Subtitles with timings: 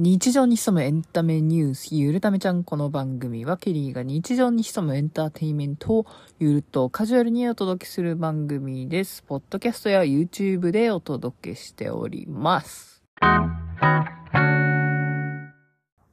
[0.00, 6.06] 日常に潜むエンタメニュース、ゆるためちゃんこの番組はケリーが日常に潜むエンターテインメントを
[6.38, 9.24] ゆるっとカジュアルにお届けする番組です。
[9.24, 13.02] ポッドキャストや YouTube でお届けしております。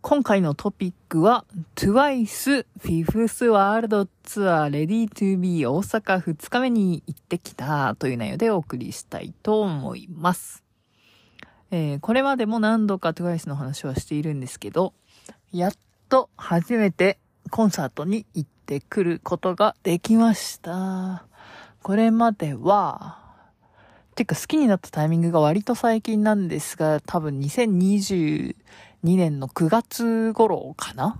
[0.02, 1.45] 今回のトピックは
[1.75, 10.64] TWICE 5th World Tour Ready to Be 大阪2日目に行ってきたという内容でお送りしたいと思います。
[11.71, 14.93] えー、これまでも何度か TWICE の話はしているんですけど、
[15.52, 15.71] やっ
[16.10, 17.18] と初めて
[17.50, 21.25] コンサートに行ってくることができました。
[21.82, 23.19] これまでは、
[24.15, 28.55] てか好きになったタイミングが割と最近なんですが、多分2022
[29.04, 31.19] 年の9月頃かな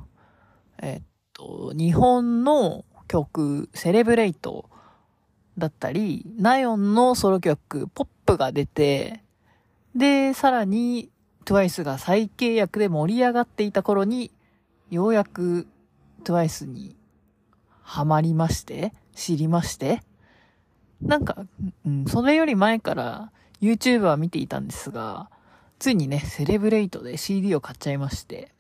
[0.82, 1.02] えっ
[1.34, 4.70] と、日本の曲、セレブレイト
[5.58, 9.25] だったり、ナヨンのソロ曲、ポップが出て、
[9.96, 11.10] で、さらに、
[11.46, 14.32] TWICE が再契約で盛り上がっていた頃に、
[14.90, 15.68] ようやく
[16.24, 16.96] TWICE に
[17.82, 20.02] ハマりまして、知りまして、
[21.02, 21.46] なんか、
[21.86, 25.30] うん、それより前から YouTube は見ていたんですが、
[25.80, 28.52] ついにね、セレブレイトで CD を買っちゃいまして、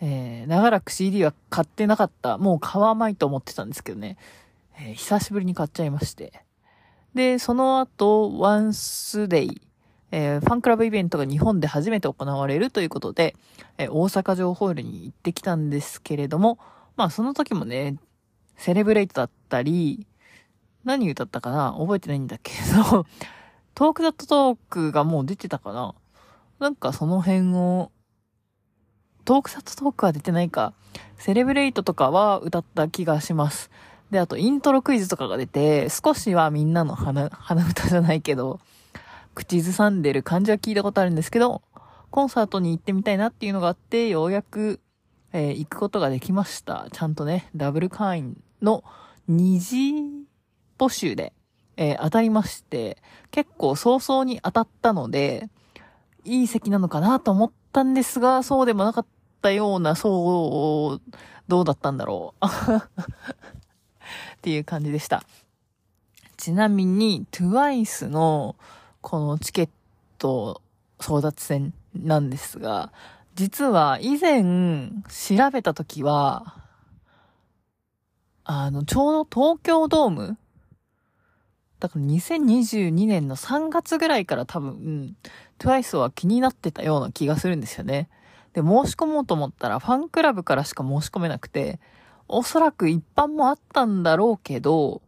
[0.00, 4.16] えー、長らく CD は買ってなかった、もう買わないと思ってたんですけどね、
[4.78, 6.44] えー、久しぶりに買っちゃいまして。
[7.14, 9.60] で、その後、ワンスデイ、
[10.14, 13.34] えー、ファンクラブイベントが日本で初めて行われるということで、
[13.78, 16.58] えー、大阪城ホールに行ってきたんですけれども、
[16.96, 17.96] まあその時もね、
[18.56, 20.06] セレブレイトだったり、
[20.84, 22.52] 何歌ったかな覚えてないんだけ
[22.92, 23.06] ど、
[23.74, 25.94] トークダットトークがもう出てたかな
[26.58, 27.90] なんかその辺を、
[29.24, 30.74] トークダットトークは出てないか、
[31.16, 33.70] セレブレイトとかは歌った気がします。
[34.10, 38.60] で、あとイントロクイズとかが出て、少しはみんなの花、花歌じゃないけど、
[39.34, 41.62] 口ずさんでる感じは聞いたことあるんですけど、
[42.10, 44.80] コンサートに行ってみたいなっていうのがあって、ようやく、
[45.32, 46.88] えー、行くことができました。
[46.92, 48.84] ちゃんとね、ダブル会員の
[49.28, 49.94] 二次
[50.78, 51.32] 募集で、
[51.76, 52.98] えー、当たりまして、
[53.30, 55.48] 結構早々に当たったので、
[56.24, 59.06] いい席なのかなと思ったんですが、そうでもなかっ
[59.40, 61.12] たような、そう、
[61.48, 62.46] どうだったんだろう。
[62.46, 62.48] っ
[64.42, 65.24] ていう感じでした。
[66.36, 68.56] ちなみに、TWICE の、
[69.02, 69.68] このチケッ
[70.18, 70.62] ト
[70.98, 72.92] 争奪戦なんですが、
[73.34, 76.56] 実は以前調べた時は、
[78.44, 80.38] あの、ちょうど東京ドーム
[81.80, 85.16] だから2022年の3月ぐらいから多分、うん、
[85.58, 88.08] TWICE は気になってたような気がするんですよね。
[88.52, 91.80] で、申し込もうと思ったらファンクラブからしか申し込めなくて、
[92.28, 95.02] おそらく一般もあったんだろうけど、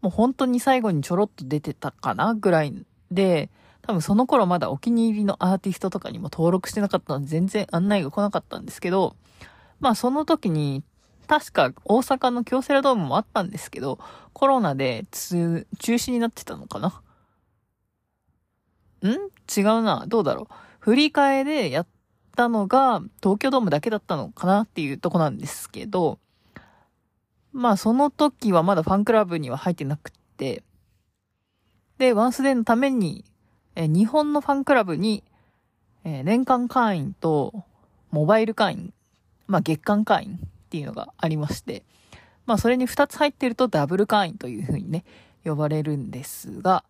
[0.00, 2.74] もう本当に最後にちょろっと出てたかなぐらい
[3.10, 3.50] で、
[3.82, 9.16] 多分その頃まだお気に入りのアーティストとかにも登録してなかったので全然案内が来なかったんですけど、
[9.80, 10.84] まあその時に
[11.26, 13.98] 確か大阪の京セラドームもあったんですけど、
[14.32, 17.02] コロナで中止になってたのかな？
[19.08, 19.12] ん？
[19.12, 20.04] 違うな。
[20.06, 20.54] どうだろう。
[20.80, 21.86] 振り替えでやっ
[22.36, 26.18] たのが東京ドームだけだったのかなっていうとこなんですけど、
[27.52, 30.62] まあその時はまだファンクラブには入ってなくて、
[32.00, 33.26] で、ワンスデーのために、
[33.76, 35.22] え日本のファンクラブに、
[36.02, 37.52] え年間会員と、
[38.10, 38.94] モバイル会員、
[39.46, 40.38] まあ、月間会員っ
[40.70, 41.84] ていうのがありまして、
[42.46, 45.04] まあ、それに2つ入ってるとダブル会員というふうにね、
[45.44, 46.84] 呼ばれるんですが、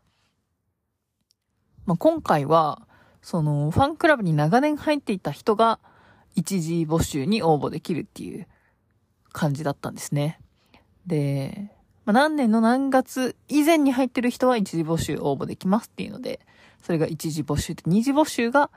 [1.86, 2.86] まあ、今回は、
[3.20, 5.80] その、ファンクラブに長年入っていた人が、
[6.36, 8.46] 一時募集に応募できるっていう
[9.32, 10.38] 感じだったんですね。
[11.04, 11.72] で、
[12.04, 16.40] まあ、何年の何月以前に入ってる人は一時募集応募できますっていうので、
[16.82, 18.70] それが一時募集で、二次募集が、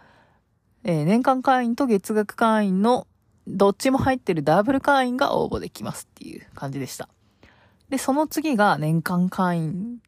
[0.83, 3.07] えー、年間会員と月額会員の
[3.47, 7.09] どっちも入ってるダブル会員が応募できますっていう感じでした。
[7.89, 9.99] で、その次が年間会員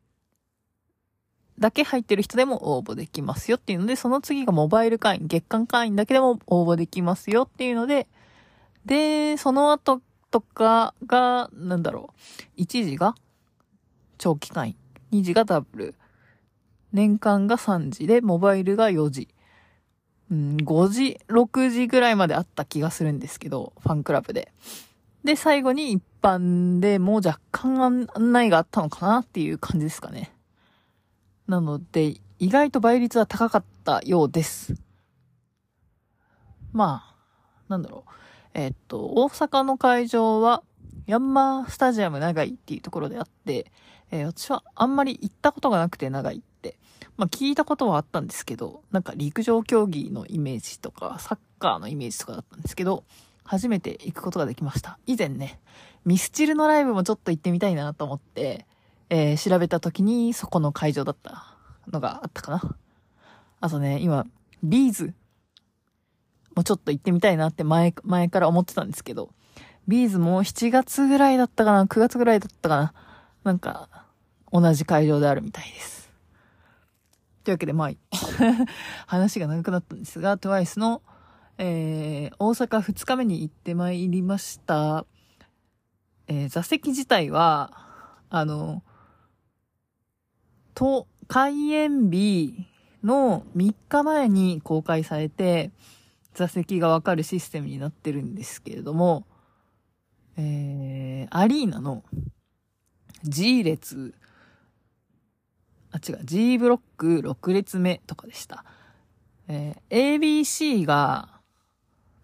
[1.59, 8.07] だけ入ってる人でも応募できますよっていうので、その次がモバイル会員、月間会員だけでも応募できますよっていうので、
[8.85, 10.01] で、その後
[10.35, 12.13] とかが、なんだろ
[12.57, 12.61] う。
[12.61, 13.15] 1時が？
[14.17, 14.75] 長期会
[15.11, 15.19] 員。
[15.21, 15.95] 2時がダブル。
[16.91, 19.29] 年間が3時で、モバイルが4時。
[20.29, 24.51] うん、5時、6時ぐらいまであった気がするんですけど、ファンクラブで。
[25.23, 30.33] で、最後に一般でもう若干案内があったのかなっていう感じですかね。
[31.47, 34.75] なので、意外と倍率は高かったようです。
[36.73, 37.15] まあ、
[37.69, 38.09] なんだろう。
[38.55, 40.63] えっと、大阪の会場は、
[41.05, 43.71] ヤンマースタジアム長いっていうところであって、
[44.09, 46.55] えー、私はあんまり行ったことがなくて長いって。
[46.65, 46.77] て、
[47.17, 53.03] まあ聞いたことはあったんですけど、なんか陸上競技のイメージとか、サッカーのイメージとかだったんですけど、
[53.43, 54.97] 初めて行くことができました。
[55.05, 55.59] 以前ね、
[56.03, 58.65] ミスチルのライブもちょっと行ってみたいなと思って、
[59.09, 61.55] えー、調べた時にそこの会場だった
[61.91, 62.75] のがあったかな。
[63.61, 64.25] あとね、今、
[64.63, 65.13] ビーズ
[66.55, 69.29] もうちょっと行ってみたいなって前、前から思ってたんですけど、
[69.87, 72.93] ビーズも7月ぐらいだったかな ?9 月ぐらいだったかな
[73.43, 73.89] なんか、
[74.51, 76.09] 同じ会場であるみたいです。
[77.43, 77.91] というわけで、まあ、
[79.05, 81.01] 話が長くなったんですが、TWICE の、
[81.57, 85.05] えー、大阪2日目に行ってまいりました。
[86.27, 87.71] えー、座席自体は、
[88.29, 88.81] あの、
[90.73, 92.67] と、開演日
[93.03, 95.71] の3日前に公開されて、
[96.35, 99.25] 座席がわかるシステムになってるんですけれども、
[100.37, 102.03] えー、アリーナの
[103.23, 104.13] G 列、
[105.91, 108.65] あ、違う、G ブロック6列目とかでした。
[109.47, 111.29] えー、ABC が、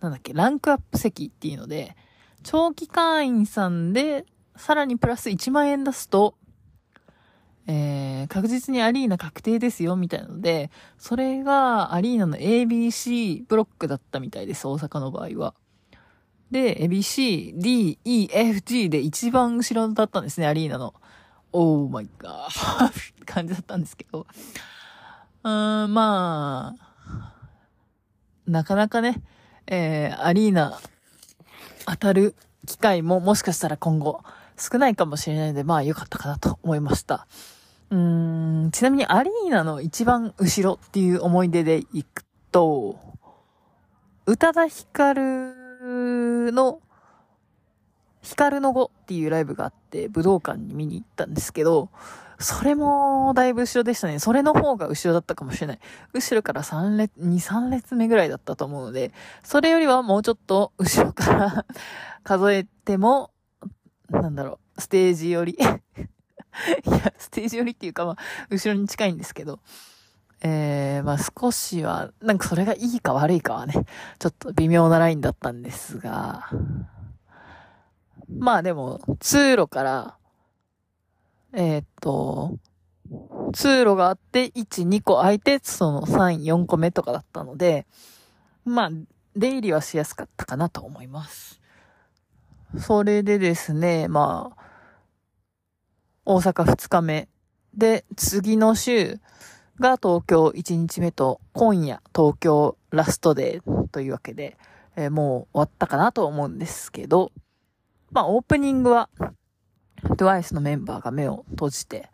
[0.01, 1.95] なんだっけ、ランクアップ席っていうので、
[2.43, 4.25] 長期会員さんで、
[4.57, 6.35] さらにプラス1万円出すと、
[7.67, 15.53] えー、確実にアリーナ確定ですよ、みたいなので、それがアリーナの ABC ブロックだったみたいです、大阪の場合は。
[16.49, 20.93] で、ABC、D、E、F、G で一番後ろだったんですね、アリーナの。
[21.53, 24.25] オーマイガーって感じだったんですけど。
[25.43, 27.33] うーん、まあ、
[28.47, 29.21] なかなかね、
[29.67, 30.79] えー、アリーナ
[31.85, 32.35] 当たる
[32.65, 34.21] 機会ももしかしたら今後
[34.61, 37.27] 少ないかもしれないので、まあ良かったかなと思いました。
[37.89, 42.99] うーん、ちなみにアリーナの一番後ろっていう思い出で行くと、
[44.27, 46.79] 宇多田ヒカルの、
[48.21, 51.89] ヒカルの語っていうライブがあって、武道館に見に行ったんですけど、
[52.41, 54.19] それもだいぶ後ろでしたね。
[54.19, 55.79] それの方が後ろだったかもしれない。
[56.13, 59.11] 後ろから3列、2、3列目ぐらいだったと思うので、
[59.43, 61.65] それよりはもうちょっと後ろから
[62.23, 63.31] 数えても、
[64.11, 65.53] なんだろう、ステージ寄り。
[65.59, 68.17] いや、ステージ寄りっていうかまあ、
[68.49, 69.59] 後ろに近いんですけど、
[70.41, 73.73] えー、まあ少しは、なんかそれがいいか悪いかはね、
[74.19, 76.49] ちょっと微妙なラインだったんですが、
[78.29, 80.17] まあでも、通路から、
[81.53, 82.57] えー、っと、
[83.53, 87.85] 通路があって、1、2個空いて、その3、4個目とかだったので、
[88.65, 88.89] まあ、
[89.35, 91.60] 出入りはしやすかったかなと思います。
[92.77, 94.61] それでですね、まあ、
[96.25, 97.27] 大阪2日目。
[97.73, 99.19] で、次の週
[99.79, 104.57] が東京1日目と、今夜東京ラストデーというわけで、
[104.95, 107.31] えー、もう終わったかなと思うんですけど、
[108.11, 109.09] まあオープニングは
[110.03, 112.09] TWICE のメンバーが目を閉じて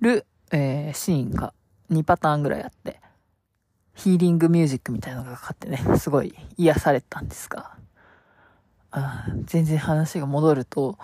[0.00, 1.52] る、えー、シーンが
[1.90, 3.00] 2パターンぐらいあって、
[3.94, 7.76] ヒーリングミュージックみたいなのがかかってね、すごい癒されたんですが、
[8.90, 10.98] あ全然話が戻ると、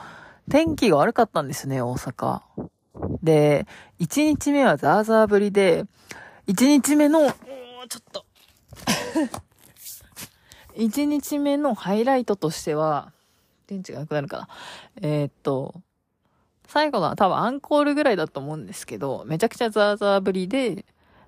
[0.51, 2.43] 天気が悪かったんですね、大阪。
[3.23, 3.67] で、
[4.01, 5.85] 1日目はザーザー降りで、
[6.47, 7.35] 1日目の、ちょ
[8.01, 8.25] っと
[10.77, 13.13] 1日目のハイライトとしては、
[13.67, 14.49] 電池がなくなるかな。
[15.03, 15.83] えー、っと、
[16.69, 20.85] 最後の多分アンコールぐらいだと思うんですけど、めちゃくちゃザーザーぶりで、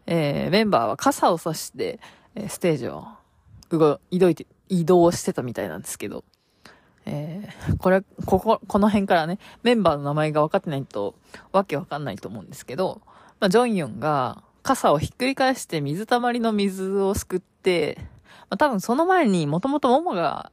[0.07, 2.01] えー、メンバーは傘を差して、
[2.35, 3.07] えー、ステージを、
[3.71, 6.25] 動、移動いて、移動してたみたいなんですけど、
[7.09, 11.15] えー、これ、ここ、この辺からね、メンバーの名前が分かってないと、
[11.53, 13.01] わけわかんないと思うんですけど、
[13.41, 17.97] まあ、ジョンヨンが傘をひっくり返して水たまりの水をすくって、
[18.51, 20.53] まあ、多分その前にもともとモモが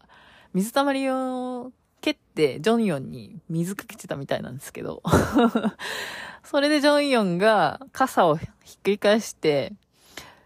[0.54, 5.02] 水たまりを蹴って、ジョンヨンに水かけてたみたいなんですけど
[6.46, 9.74] それでジョンヨンが傘をひっくり返して、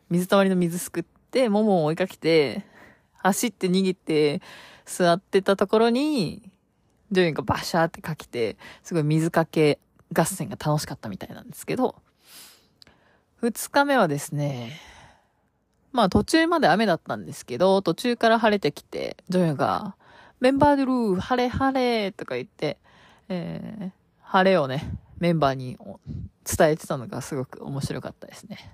[0.09, 2.65] 水たまりの水すくって、モモを追いかけて、
[3.17, 4.41] 走って逃げて、
[4.89, 6.41] 座ってたところに、
[7.11, 9.79] ジョンヨンがバシャーってかけて、すごい水かけ
[10.13, 11.95] 合戦が楽しかったみたいなんですけど、
[13.41, 14.79] 二日目はですね、
[15.91, 19.95] まあ途中まで雨だったんですけど、途中から晴れてきて、ジョンヨンが、
[20.39, 22.77] メンバードゥルー、晴れ晴れとか言って、
[23.29, 23.91] えー、
[24.23, 25.77] 晴れをね、メンバーに
[26.45, 28.73] 伝えてたのがすごく面白かったですね。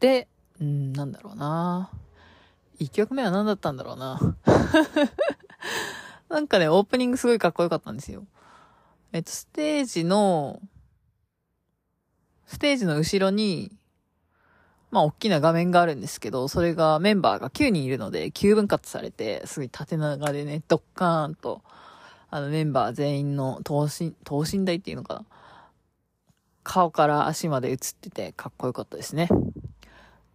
[0.00, 0.28] で、
[0.60, 1.90] うん、なんだろうな
[2.82, 4.18] 一曲目は何だったんだろうな
[6.28, 8.26] なんかね、オープニングすごいかっこよかったんですよ。
[9.12, 10.60] えっと、ステージの、
[12.46, 13.70] ステージの後ろに、
[14.90, 21.62] まあ、大きな画面があるんですけど、それがメンバーが9人いるので、9分割されて、すごい縦長でね、ドッカーンと、
[22.30, 25.24] あのメンバー全員の等身、等身大っていうのかな
[26.64, 29.28] 顔から足まで映っててかっこよかったですね。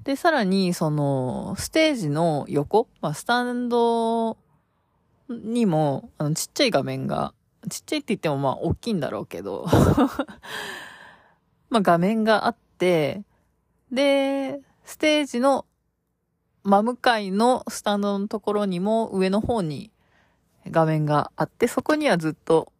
[0.08, 4.38] で、さらに、その、ステージの横、まあ、スタンド
[5.28, 7.34] にも、あの、ちっちゃい画面が、
[7.70, 9.66] ちっちゃいって言ってもまあ、大きいんだろうけど
[11.70, 13.22] まあ、画面があって、
[13.92, 15.66] で、ステージの
[16.64, 19.92] 真向かいのスタンドのところにも上の方に
[20.68, 22.72] 画面があって、そこにはずっと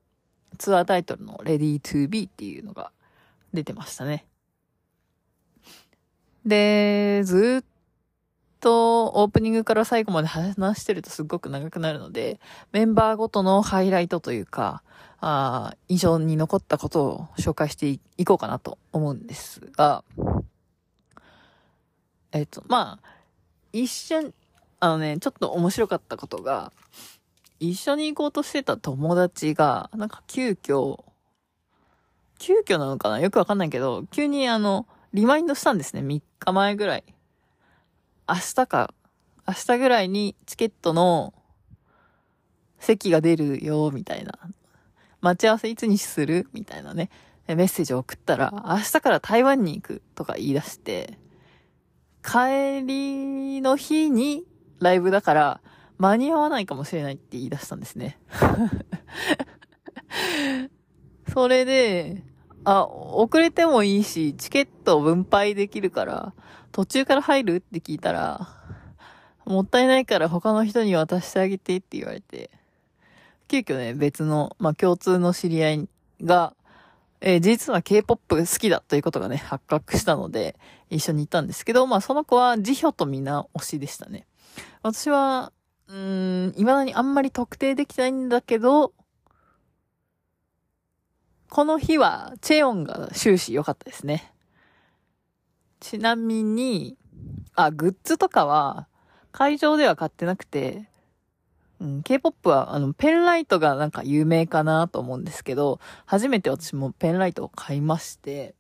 [0.58, 2.94] ツアータイトルの Ready to Be っていうのが
[3.54, 4.26] 出てましたね。
[6.48, 7.66] で、ずっ
[8.62, 12.40] とオープニングから最後まで話してるとすっごく長くなるので、
[12.72, 14.82] メンバーごとのハイライトというか、
[15.20, 20.04] あ印象に残ったことを紹介していこうかなと思うんですが、
[22.32, 23.10] えっと、まあ、
[23.74, 24.34] 一瞬、
[24.80, 26.72] あのね、ちょっと面白かったことが、
[27.60, 31.04] 一緒に行こうとしてた友達が、なんか急遽、
[32.38, 34.88] 急遽なのかなよくわかんないけど、急にあの、
[35.18, 36.02] リマインドしたんですね。
[36.02, 37.04] 3日前ぐらい。
[38.30, 38.94] 明日か、
[39.48, 41.34] 明日ぐらいにチケットの
[42.78, 44.38] 席が出るよ、みたいな。
[45.22, 46.48] 待ち合わせいつにする？
[46.54, 47.10] みたいなね。
[47.48, 51.18] メッセージを送ったら、明日から台湾に行くとか言い出して、
[52.24, 54.44] 帰りの日に
[54.80, 55.62] ライブだから
[55.98, 58.20] 間に合わないかもしれないって言い出したんですね。
[61.34, 62.24] それで、
[62.70, 66.34] あ、遅れてもいいし、チケットを分配できるから、
[66.74, 68.50] 途中から入るって聞いたら、
[69.46, 72.50] もったいないから他の人に渡してあげてって言われて、
[73.48, 75.90] 急遽ね、別の、まあ、共通の知り合い
[76.22, 76.56] が、
[77.22, 80.58] えー、実は K-POP 好きだということがね、発覚したので、
[80.90, 84.28] 一緒に行ったんですけど、まあその子は辞表と皆推しでしたね。
[84.84, 85.54] 私は、
[85.88, 88.92] うーん、未だにあんまり特定できないんだけど、
[91.50, 94.34] この日はチェヨンが終始良かったですね。
[95.80, 96.98] ちなみに、
[97.56, 98.88] あ、グッズとかは
[99.32, 100.90] 会場では買ってなくて、
[101.80, 108.56] うん、K-POP は、あの、ペンライトがなんか有名かなと思うんですけど、初めて私もペンライトを買いまして、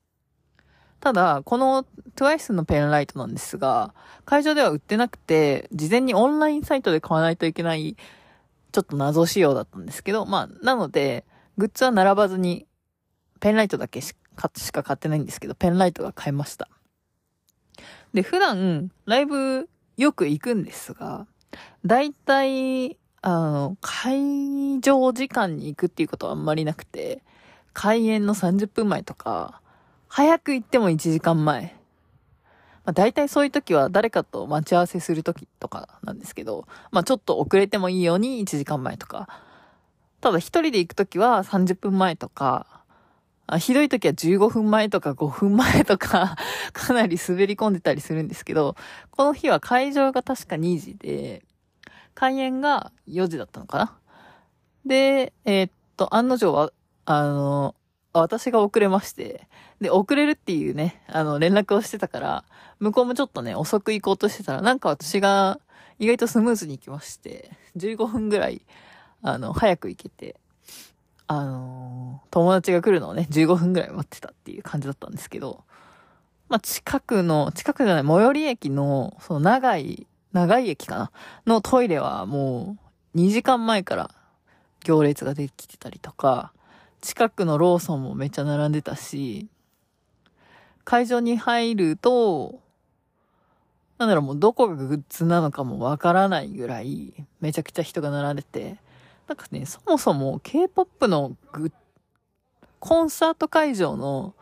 [0.99, 3.93] ただ、この TWICE のペンライトなんですが、
[4.25, 7.95] 会場では売ってなくて、事前にオンラインサイトで買わないといけない、
[8.71, 11.25] ちょっと謎仕様だったんですけど、まあ、なので、
[11.57, 12.67] グッズは並ばずに、
[13.37, 14.13] ペンライトだけし
[14.71, 16.69] か買ってないんですけど、ペンライトが買いました。
[18.13, 21.27] で、普段、ライブよく行くんですが、
[21.85, 27.23] だいたい、あの、会場時間に行くっていうことはあんまりなくて、
[27.73, 29.61] 開演の30分前とか、
[30.07, 31.75] 早く行っても1時間前。
[32.85, 39.27] まあ、大体そういう時は誰かと待ち合わせする時とかなんですけど、まあちょっと遅れてもいいように1時間前とか。
[40.21, 42.76] ただ一人で行く時は30分前とか、
[43.47, 46.35] あひどい時は15分前とか5分前とか
[46.73, 48.75] かなり滑り込んでたりするんですけど、
[49.11, 51.43] この日は会場が確か2時で、
[52.13, 53.97] 開演が4時だったのかな。
[54.85, 56.71] で、えー、っと、案の定は、
[57.05, 57.75] あの、
[58.11, 59.47] 私が遅れまして、
[59.79, 62.43] で、遅れるっていうね、あの、連絡をしてたから、
[62.79, 65.59] 向こうもちょっとね、遅く行こうとしてたら、なんか私が
[65.99, 68.65] 意外とスムーズに行きまして、15分ぐらい、
[69.21, 70.35] あの、早く行けて、
[71.27, 75.63] あのー、友達が来るのをね、15分ぐらい待ってたっていう感じだったんですけど、
[76.49, 81.11] まあ、近くの、近くじゃない、最寄り駅の、その長い、長い駅かな？
[81.45, 82.77] のトイレはも
[83.15, 84.11] う、2時間前から
[84.83, 86.53] 行列ができてたりとか、
[87.01, 89.47] 近くのローソンもめっちゃ並んでたし、
[90.85, 92.61] 会場に入ると、
[93.97, 98.77] なんだろう、もうどこがグッズなのかもわからないぐらい、めちゃくちゃ人が並んでて、
[99.27, 101.71] なんかね、そもそも K-POP のグ
[102.79, 104.33] コンサート会場の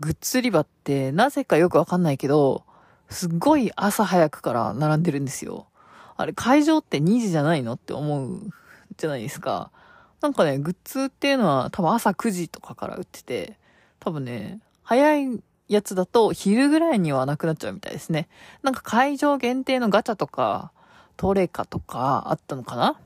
[0.00, 2.64] グッズ売り場って、なぜかよくわかんないけど、
[3.08, 5.66] すっごい朝早くから並んでるんですよ。
[6.16, 8.50] あれ、会場って2時じゃないのって思う
[8.96, 9.70] じゃないですか。
[10.20, 13.58] なんかね、グッズっていうのは多分朝9時とかから売ってて、
[14.00, 18.28] 多分ね、早いやつだと昼ぐらいにはなくなっちゃうみたいですね。
[18.62, 20.72] なんか会場限定のガチャとか、
[21.16, 22.98] トレカとかあったのかな？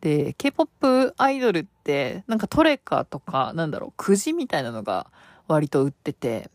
[0.00, 5.06] で、K-POP アイドルって、なんかトレカとか、なんだろう、くじみたいなのが
[5.46, 6.50] 割と売ってて、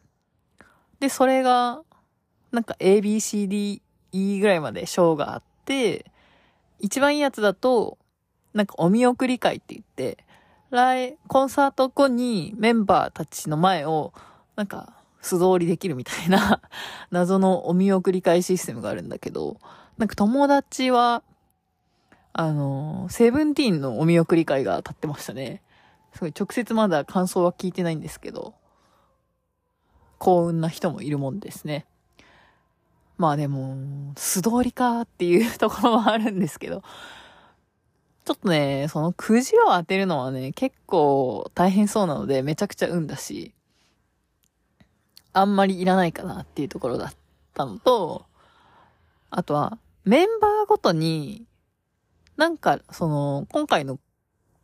[0.99, 1.81] で、それが、
[2.51, 6.05] なんか ABCDE ぐらいまで賞があって、
[6.79, 7.97] 一番いいやつだと、
[8.53, 10.25] なんかお見送り会って言って、
[10.71, 14.13] 来、コンサート後にメンバーたちの前を、
[14.55, 16.61] なんか、素通りできるみたいな
[17.09, 19.57] 謎のお見送り会システムがあるんだけど、
[19.97, 21.23] なんか友達は、
[22.37, 25.61] あの、セブンティーンのお見送り会が立ってましたね。
[26.13, 28.53] すごい直接まだ感想は聞いてないんですけど、
[30.17, 31.85] 幸運な人もいるもんですね。
[33.17, 33.77] まあでも、
[34.17, 36.83] 素通りかっていうところはあるんですけど、
[38.25, 43.53] ちょっとね、そのくじを当てるのはね、結構大変そうなので、めちゃくちゃ運だし、
[45.31, 47.13] あんまりいらないかなっていうところだっ
[47.53, 48.25] たのと、
[49.29, 51.45] あとは、メンバーごとに、
[52.37, 53.99] なんか、その、今回の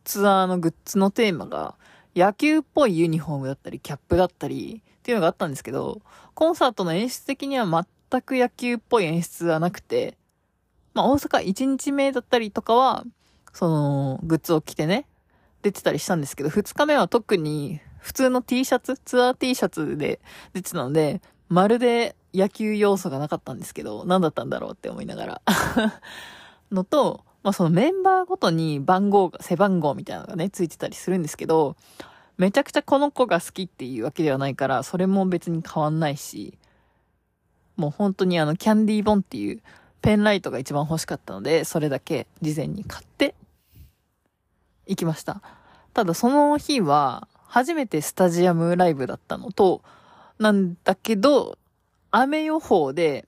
[0.03, 1.75] ツアーのグッズのテーマが、
[2.15, 6.01] 野球っぽいユニフォームだったり、キャップだったり、っていうのがあったんですけど、
[6.35, 10.17] コンサートの演出的には全く野球っぽい演出はなくて、
[10.93, 13.03] まあ大阪1日目だったりとかは、
[13.53, 15.07] その、グッズを着てね、
[15.61, 20.19] 出てたりしたんですけど、2日目は特に普通の T シャツ、ツアー T シャツで
[20.53, 25.41] 出てたので、まるで野球要素がなかったんですけど、何だったんだろうって思いながら。
[26.71, 31.75] のと、まあそのメンバーごとに番号が、背番号みたいなのがね、ついてたりするんですけど、
[32.37, 36.57] めちゃくちゃこの子が好きっていうわけではないから、それも別に変わんないし、
[37.77, 39.61] もう本当にあの、キャンディーボンっていう
[40.01, 43.35] ペンライトが一番欲しかったので、それだけ事前に買って
[44.87, 45.41] 行きました。
[45.93, 49.81] ただその日は初めてスタジアムライブだったのと、
[50.39, 51.57] なんだけど、
[52.11, 53.25] 雨予報で、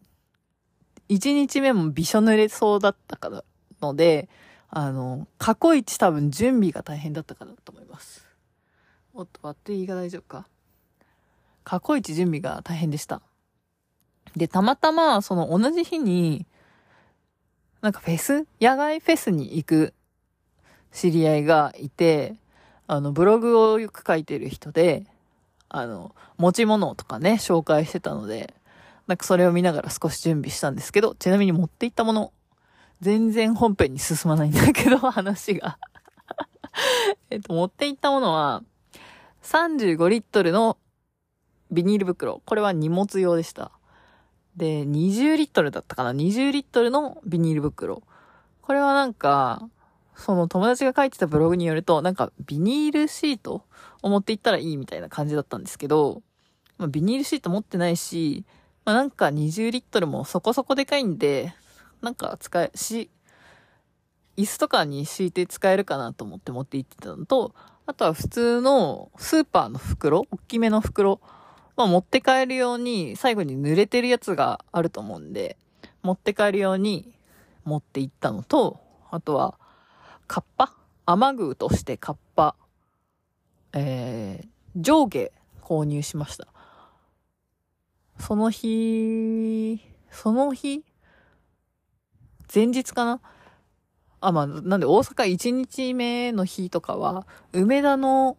[1.09, 3.43] 1日目もびしょ濡れそうだったから
[3.83, 4.27] ので、
[4.69, 8.25] あの、過去一多分準備が大変だったかなと思います。
[9.13, 10.47] おっと、バッテリーが大丈夫か
[11.63, 13.21] 過去一準備が大変でした。
[14.35, 16.47] で、たまたま、その同じ日に、
[17.81, 18.47] なんかフェス？
[18.59, 19.93] 野外フェスに行く
[20.91, 22.35] 知り合いがいて、
[22.87, 25.05] あの、ブログをよく書いてる人で、
[25.69, 28.53] あの、持ち物とかね、紹介してたので、
[29.05, 32.31] なんかそれを見ながら少し準備したんですけど、ちなみに持っていったもの、
[33.03, 35.77] 全然本編に進まないんだけど、 話が
[37.29, 38.63] えっと、持っていったものは、
[39.43, 40.77] 35リットルの
[41.69, 42.41] ビニール袋。
[42.45, 43.71] これは荷物用でした。
[44.55, 48.03] で、20リットルだったかな ?20 リットルのビニール袋。
[48.61, 49.67] これはなんか、
[50.15, 53.65] その友達が書いてたブログによると、なんかビニールシート
[54.01, 56.21] を持っていったらいいみたいな感じだったんですけど、
[56.77, 58.45] まあ、ビニールシート持ってないし、
[58.85, 61.53] まあ、なんか20リットルもそこそこでかいんで、
[62.03, 63.09] なんか使え、し、
[64.37, 67.55] 椅子とかに敷いて使えるかなと思って持って行ってたのと、
[67.87, 71.19] あとは普通のスーパーの袋、大きめの袋
[71.75, 75.57] まあ、持って帰るように、最後に濡れてるやつがあると思うんで、
[76.03, 77.15] 持って帰るように
[77.63, 79.57] 持って行ったのと、あとは、
[80.27, 80.73] カッパ？
[81.05, 82.55] 雨具としてカッパ、
[83.73, 86.47] えー、上下購入しました。
[88.19, 90.83] その日、その日、
[92.53, 93.19] 前日かな？
[94.21, 98.37] あ、まあ、なんで大阪1日目の日とかは、梅田の、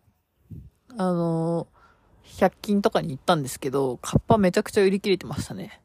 [0.96, 1.66] あの
[2.24, 5.80] 100均とかに行ったんですけど、カッパめちゃくちゃ売り切れてましたね。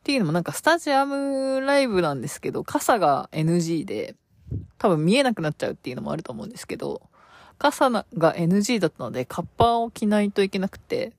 [0.00, 4.14] っていうのもなんかスタジアムライブなんですけど、傘が NG で、
[4.78, 7.02] 多分見えなくなっちゃうっていうのもあると思うんですけど、
[7.58, 11.12] 傘が NG だったので、カッパを着ないといけなくて、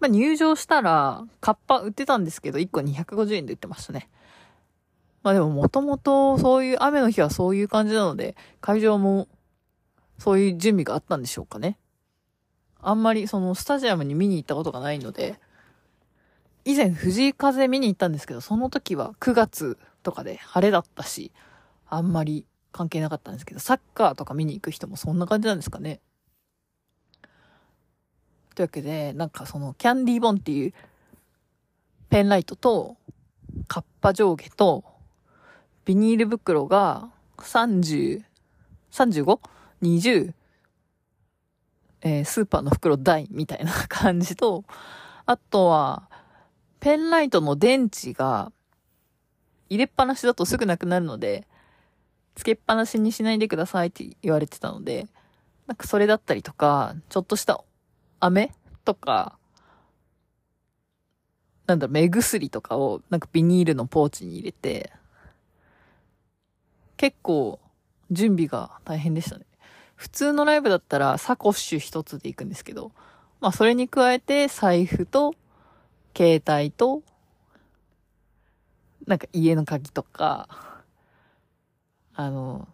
[0.00, 4.08] まあ、入場したら、カッパ売ってたんですけど、1個250円で売ってましたね。
[5.22, 9.28] まあでももともとそういう雨の日はそういう感じなので、会場も
[10.18, 11.78] そういう準備があったんでしょうかね。
[12.80, 15.38] あんまりそのスタジアムに見に行ったことがないので、
[16.64, 21.32] 以前藤井風見に行ったんですけど、その時は9月とかで晴れだったし、
[21.88, 26.00] あんまり関係なかったんですけど、サッカーとか見に行く人もそんな感じなんですかね。
[28.54, 30.74] というわけで、なんかそのキャンディーボンっていう
[32.10, 32.96] ペンライトと、
[33.68, 34.84] カッパ上下と、
[35.84, 38.22] ビニール袋が30、
[38.92, 40.32] 35?20?
[42.04, 44.64] えー、スーパーの袋大みたいな感じと、
[45.24, 46.08] あとは、
[46.80, 48.50] ペンライトの電池が
[49.68, 51.46] 入れっぱなしだとすぐなくなるので、
[52.34, 55.06] つけっぱなしにしないでくださいって言われてたので、
[55.66, 57.62] なんかそれだったりとか、ちょっとした
[58.20, 58.52] 飴
[58.84, 59.38] とか、
[61.66, 64.92] なんだろ、目薬とかをなんかビニールのポーチに入れて、
[67.02, 67.58] 結構
[68.12, 69.44] 準備が大変でしたね。
[69.96, 72.92] 普通のライブだったらサコッシュ一つで行くんですけど、
[73.40, 75.34] まあそれに加えて財布と、
[76.16, 77.02] 携帯と、
[79.08, 80.48] なんか家の鍵とか、
[82.14, 82.68] あの、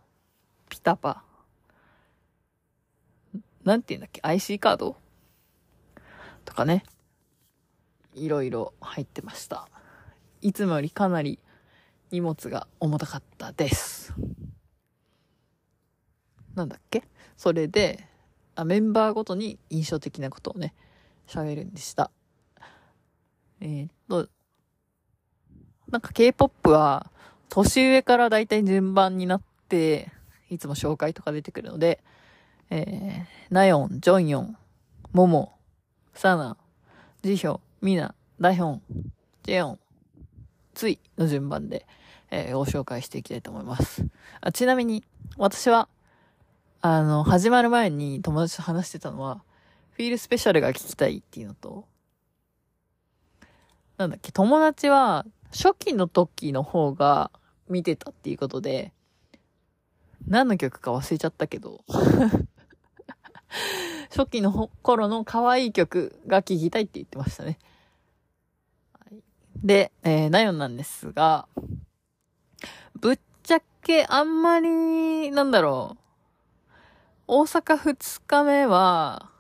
[0.69, 1.25] ピタパ。
[3.65, 4.97] なんて言うんだっけ ?IC カード？
[6.45, 6.85] とかね。
[8.13, 9.71] いろいろ入ってました。
[10.43, 11.39] いつもよりかなり
[12.11, 14.15] 荷物が重たかったです。
[16.55, 17.05] なんだっけ？
[17.37, 18.07] それで、
[18.55, 20.75] あメンバーごとに印象的なことをね、
[21.27, 22.11] 喋るんでした。
[23.61, 24.29] えー、っと、
[25.91, 27.11] なんか K-POP は、
[27.49, 30.11] 年上からだいたい順番になって、
[30.51, 32.03] いつも紹介とか出てくるので、
[32.71, 34.57] えー、ナヨン、ジョンヨン、
[35.13, 35.55] モモ、
[36.15, 36.57] サナ、
[37.23, 38.83] ジヒョ、ミナ、ダヒョン、
[39.45, 39.79] ジェヨン、
[40.75, 41.87] ツイの順番で、
[42.31, 44.07] えー、ご紹介していきたいと思います。
[44.41, 45.05] あちなみに、
[45.37, 45.89] 私は、
[46.81, 49.43] あの、始まる前に友達と話してたのは、
[49.93, 51.87] フィールスペシャルが聞きたいっていうのと、
[53.97, 57.31] なんだっけ、友達は、初期の時の方が
[57.69, 58.93] 見てたっていうことで、
[60.27, 61.85] 何の曲か忘れちゃったけど、
[64.11, 67.59] 初期の頃の可愛い曲が聴きたいって言ってましたね。
[69.57, 71.49] で、えー、ナヨンなんですが、
[73.01, 76.03] ぶっちゃけあんまり、なんだろう、
[77.29, 79.31] 大阪2日目は、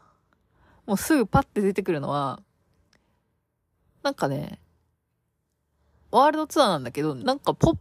[0.87, 2.40] もうすぐパッて出てくるのは、
[4.03, 4.61] なんかね、
[6.11, 7.79] ワールドツアーなんだけど、なんかポッ、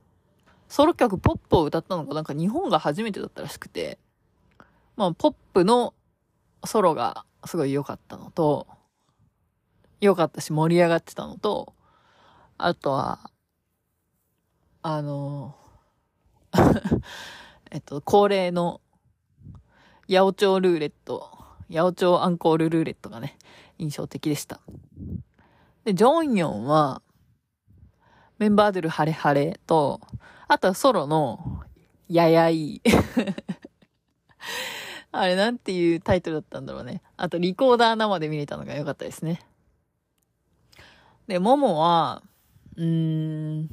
[0.68, 4.00] ソロ曲ポップを歌ったのがなんか日本が初めてだったらしくて、
[4.96, 5.94] まあポップの
[6.66, 8.68] ソロがすごい良かったのと、
[10.02, 11.74] 良かったし盛り上がってたのと、
[12.58, 13.32] あとは、
[14.82, 15.56] あの、
[17.72, 18.82] えっと、恒例の、
[20.08, 21.30] 八百長ルーレット、
[21.70, 23.38] 八百長アンコールルーレットがね、
[23.78, 24.62] 印象的でした。
[25.84, 27.02] で、ジョンヨンは、
[28.40, 30.00] メンバードゥルハレハレと、
[30.48, 31.64] あとはソロの、
[32.08, 32.82] ややい。
[35.12, 37.02] あれなんていうタイトルだったんだろうね。
[37.18, 39.42] あとリコーダー生で見れたのが良かったですね。
[41.28, 42.22] で、モモは、
[42.76, 43.70] うーん、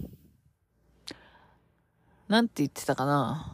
[2.35, 3.47] なんて言ってたかな。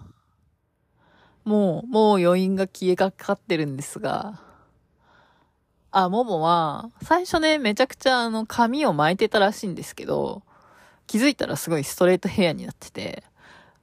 [1.45, 4.41] もう、もう余韻が消えかかってるんですが、
[5.91, 10.43] あ、モモは、最初ね、めちゃくちゃあの、髪を巻いてたらしいんですけど、
[11.07, 13.23] 気づいたらすごいストレートヘアになってて、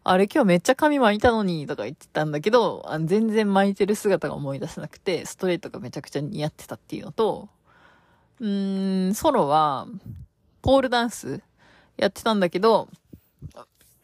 [0.03, 7.49] あれ今日めっちゃ髪巻いたのに、とか言ってたんだけど、あ全然巻いてる姿が思い出せなくて、ストレートがめちゃくちゃ似合ってたっていうのと、
[8.39, 9.85] うーん、ソロは、
[10.63, 11.43] ポールダンス
[11.97, 12.89] やってたんだけど、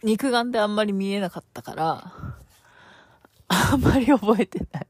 [0.04, 2.12] 肉眼であんまり見えなかったから、
[3.48, 4.88] あんまり覚えてない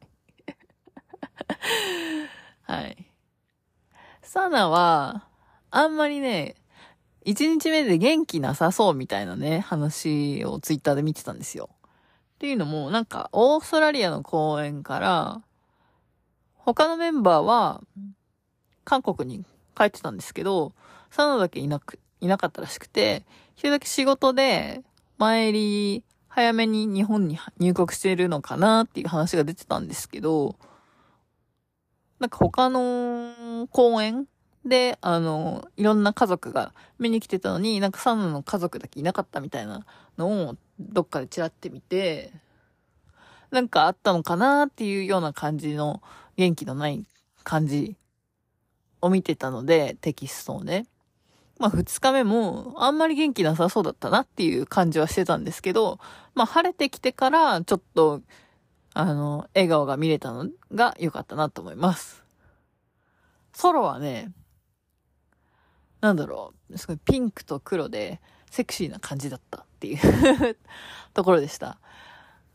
[2.63, 3.05] はい。
[4.21, 5.27] サナは、
[5.69, 6.55] あんまりね、
[7.25, 11.69] 一日目で元気なさそうみたいなね、話をツイッターで見てたんですよ。
[11.73, 15.41] っていうのも、なんか、オーストラリアの公演から、
[16.55, 17.81] 他のメンバーは、
[18.83, 19.45] 韓国に
[19.77, 20.73] 帰ってたんですけど、
[21.11, 24.81] サナだけいなく、いなかったらしくて、一人だけ仕事で、
[25.23, 30.57] 前り、早めに日本に入国してるのかなっていう話が出てたんですけど、
[32.19, 34.25] なんか他の公演
[34.65, 39.85] で、あの、いろんな家族が見に来てたのに、なんかサナの家族だけいなかったみたいな
[40.17, 42.33] のをどっかでチラってみて、
[43.49, 46.01] なんかあったのかなっていうような感じの
[46.35, 47.05] 元気のない
[47.45, 47.95] 感じ
[48.99, 50.85] を見てたので、テキストをね。
[51.63, 55.97] まあ二日目もあんまり元気なさそうだったなっていう感じはしてたんですけど、
[56.35, 58.21] まあ晴れてきてからちょっと、
[58.93, 62.25] あの、笑顔が見れたのが良かったなと思います。
[63.53, 64.33] ソロはね、
[66.01, 68.19] なんだろう、すごいピンクと黒で
[68.51, 70.57] セクシーな感じだったっていう
[71.15, 71.79] ところでした。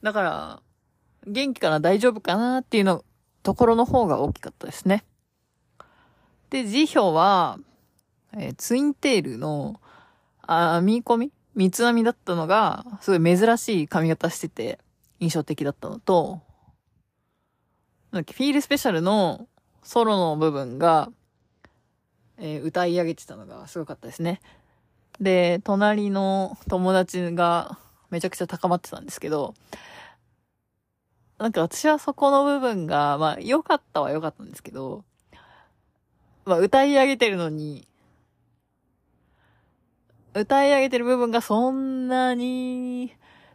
[0.03, 0.63] だから、
[1.27, 3.07] 元気かな大丈夫かなっていうの、
[3.43, 5.07] ところの方が大きかったですね。
[6.51, 7.59] で、辞表は、
[8.35, 9.81] えー、ツインテールの、
[10.43, 11.33] あ、編み込み？
[11.55, 14.79] 三つ編みだったのが、すごい珍しい髪型してて、
[15.19, 16.41] 印象的だったのと、
[18.13, 19.49] なんかフィールスペシャルの
[19.83, 21.11] ソロの部分が、
[22.39, 24.41] えー、歌い上げてたのがすごかったですね。
[25.21, 27.79] で、隣の友達が
[28.11, 29.55] めちゃくちゃ高まってたんですけど、
[31.39, 35.05] なんか私はそこの部分が、まあ良かったは良かったんですけど、
[36.45, 37.89] まあ歌い上げてるのに、
[40.41, 43.13] 歌い上げてる部分がそんなに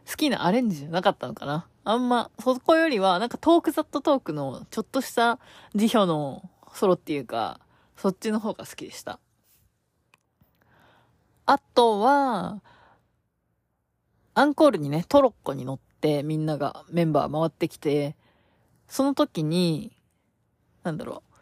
[0.08, 1.66] 好きなアレンジじゃなかったのかな。
[1.84, 5.38] あんま、そこよりは、なんかトークザットトークのちょっとした
[5.74, 7.60] 辞表のソロっていうか、
[7.96, 9.18] そっちの方が好きでした。
[11.46, 12.62] あとは、
[14.34, 18.16] アンコールにね、トロッコに乗ってみんながメンバー回ってきて、
[18.88, 19.96] その時に、
[20.82, 21.33] なんだろう、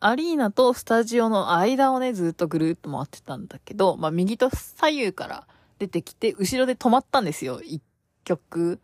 [0.00, 5.46] アリーナとスタジオの間をね、ずっとぐるっと回ってたんだけど、まあ、右と左右から
[5.78, 7.60] 出てきて、後ろで止まったんですよ。
[7.62, 7.82] 一
[8.24, 8.80] 曲、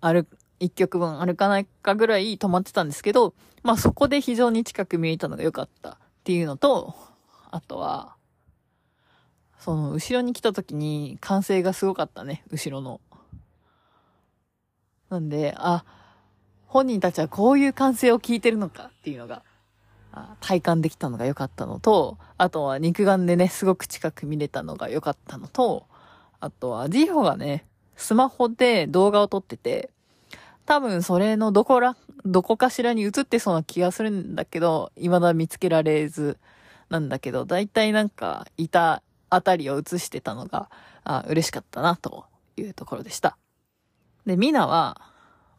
[0.00, 0.26] ある、
[0.60, 6.94] 1曲分歩かないかぐらい止まってたんですけど、まあそこで非常に近く見えたのが良かったっていうのと、
[7.50, 8.16] あとは、
[9.60, 13.00] その後ろに来た時に歓声がすごかったね、後ろの。
[15.08, 15.84] なんで、あ、
[16.66, 19.42] 本人たちはこういう歓声を聞いてるのかっていうのが、
[20.40, 25.86] 体感できたのが良かったのと、あとは肉眼でね、すごく近く見れたのが良かったのと、
[26.40, 29.90] あとはジーホがね、スマホで動画を撮ってて、
[30.66, 36.38] 多分それのどこら、どこかしらに映ってそうな気がするんだけど、未だ見つけられず
[36.88, 40.70] なんだけど、だいたいなんかいたあたりを映してたのが、
[41.04, 42.24] あ嬉しかったなと
[42.56, 43.36] いうところでした。
[44.26, 45.00] で、ミナは、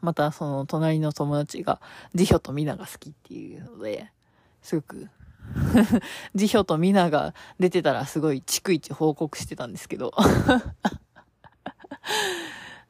[0.02, 1.80] またその隣の友達が、
[2.14, 4.12] ジヒョとミナが好きっていうので、
[4.66, 5.10] すごく
[6.36, 10.12] ジヒョとミナが出てたらすごい逐一報告してたんですけど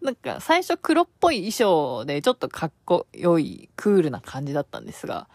[0.01, 5.27] なんか最初黒っぽい衣装でちょっとかっこよいクールな感じだったんですが、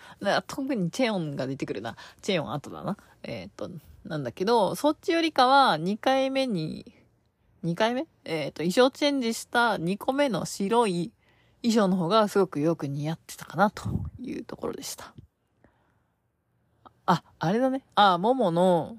[0.47, 1.97] 特にチェヨンが出てくるな。
[2.23, 2.97] チェヨン後だな。
[3.25, 3.69] えっ、と、
[4.05, 6.95] なんだけど、そっちよりかは2回目に、
[7.65, 8.07] 2回目？
[8.25, 11.11] えっ、と、衣装チェンジした2個目の白い
[11.63, 13.89] 衣装の方がすごくよく似合ってたかなと
[14.21, 15.13] いうところでした。
[17.07, 17.85] あ、あれだね。
[17.95, 18.97] あ、ももの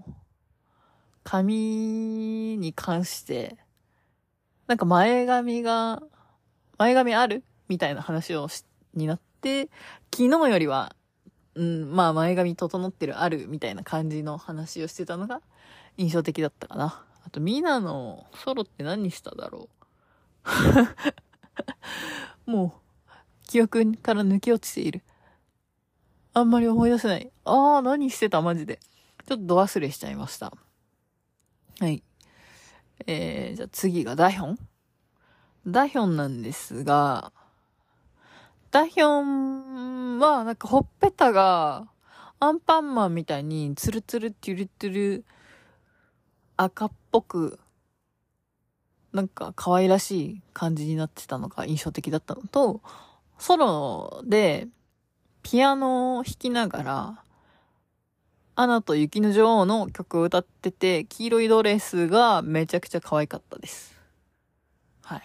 [1.23, 3.57] 髪に関して、
[4.67, 6.01] なんか前髪が、
[6.77, 7.43] 前髪ある？
[7.67, 9.69] みたいな話をし、になって、
[10.13, 10.95] 昨日よりは、
[11.55, 13.47] うん、まあ前髪整ってるある？
[13.47, 15.41] みたいな感じの話をしてたのが
[15.97, 17.05] 印象的だったかな。
[17.23, 19.69] あと、ミナのソロって何しただろ
[22.47, 22.49] う？
[22.51, 23.09] もう、
[23.47, 25.03] 記憶から抜け落ちている。
[26.33, 27.31] あんまり思い出せない。
[27.45, 28.41] ああ、何してた？
[28.41, 28.79] マジで。
[29.27, 30.53] ちょっとド忘れしちゃいました。
[31.79, 32.03] はい。
[33.07, 34.59] えー、じゃあ次がダヒョン
[35.67, 37.31] ダヒョンなんですが、
[38.71, 41.87] ダヒョンは、なんかほっぺたが、
[42.39, 45.25] アンパンマンみたいに、ツルツルテュルトゥル、
[46.57, 47.59] 赤っぽく、
[49.13, 52.81] なんか可愛らしい感じになってたのが印象的だったのと、
[53.37, 54.67] ソロで、
[55.43, 57.23] ピアノを弾きながら、
[58.55, 63.97] アナと雪の女王の曲を歌ってて、黄色いドレスがめちゃくちゃ可愛かったです。
[65.01, 65.21] はい。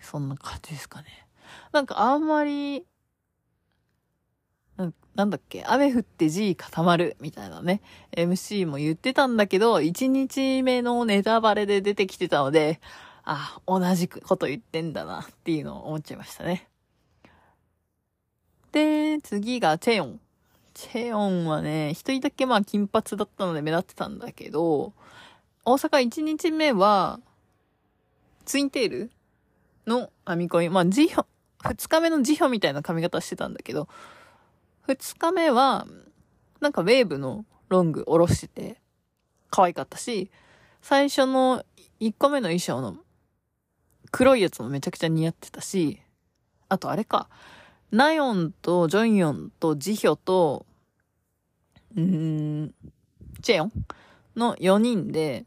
[0.00, 1.26] そんな感じですかね。
[1.72, 2.86] なんかあんまり、
[5.14, 12.80] なんだっけ、雨降って G 固まるみたいなね、MC も言ってたんだけど、1日目のネタバレで出てきてたので、
[13.24, 16.68] あ、同じこと言ってんだなっていうのを思っちゃいましたね。
[18.72, 20.20] で、次がチェヨン。
[20.74, 24.92] チェヨンはね、一人だけまあ金髪だったので目立ってたんだけど、
[25.64, 27.20] 大阪1日目は、
[28.44, 29.10] ツインテール
[29.86, 30.68] の編み込み。
[30.68, 31.26] まあ、ジヒョ、
[31.64, 33.88] 二日目のジヒョみたいな髪型してたんだけど、
[34.86, 35.86] 二日目は、
[36.60, 38.80] なんかウェーブのロング下ろしてて、
[39.50, 40.30] 可愛かったし、
[40.80, 41.64] 最初の
[42.00, 42.96] 一個目の衣装の
[44.10, 46.00] 黒いやつもめちゃくちゃ似合ってたし、
[46.68, 47.28] あとあれか、
[47.90, 50.66] ナヨンとジョンヨンとジヒョと、
[51.96, 52.74] うん、
[53.40, 53.72] チェヨン
[54.36, 55.46] の4人で、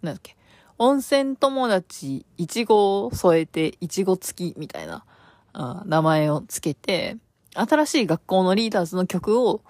[0.00, 0.36] なんだっけ、
[0.78, 5.04] 温泉友達いちごを添えていちご付きみたいな
[5.52, 7.18] あ名前をつけて、
[7.54, 9.60] 新しい学校のリーダーズの曲を、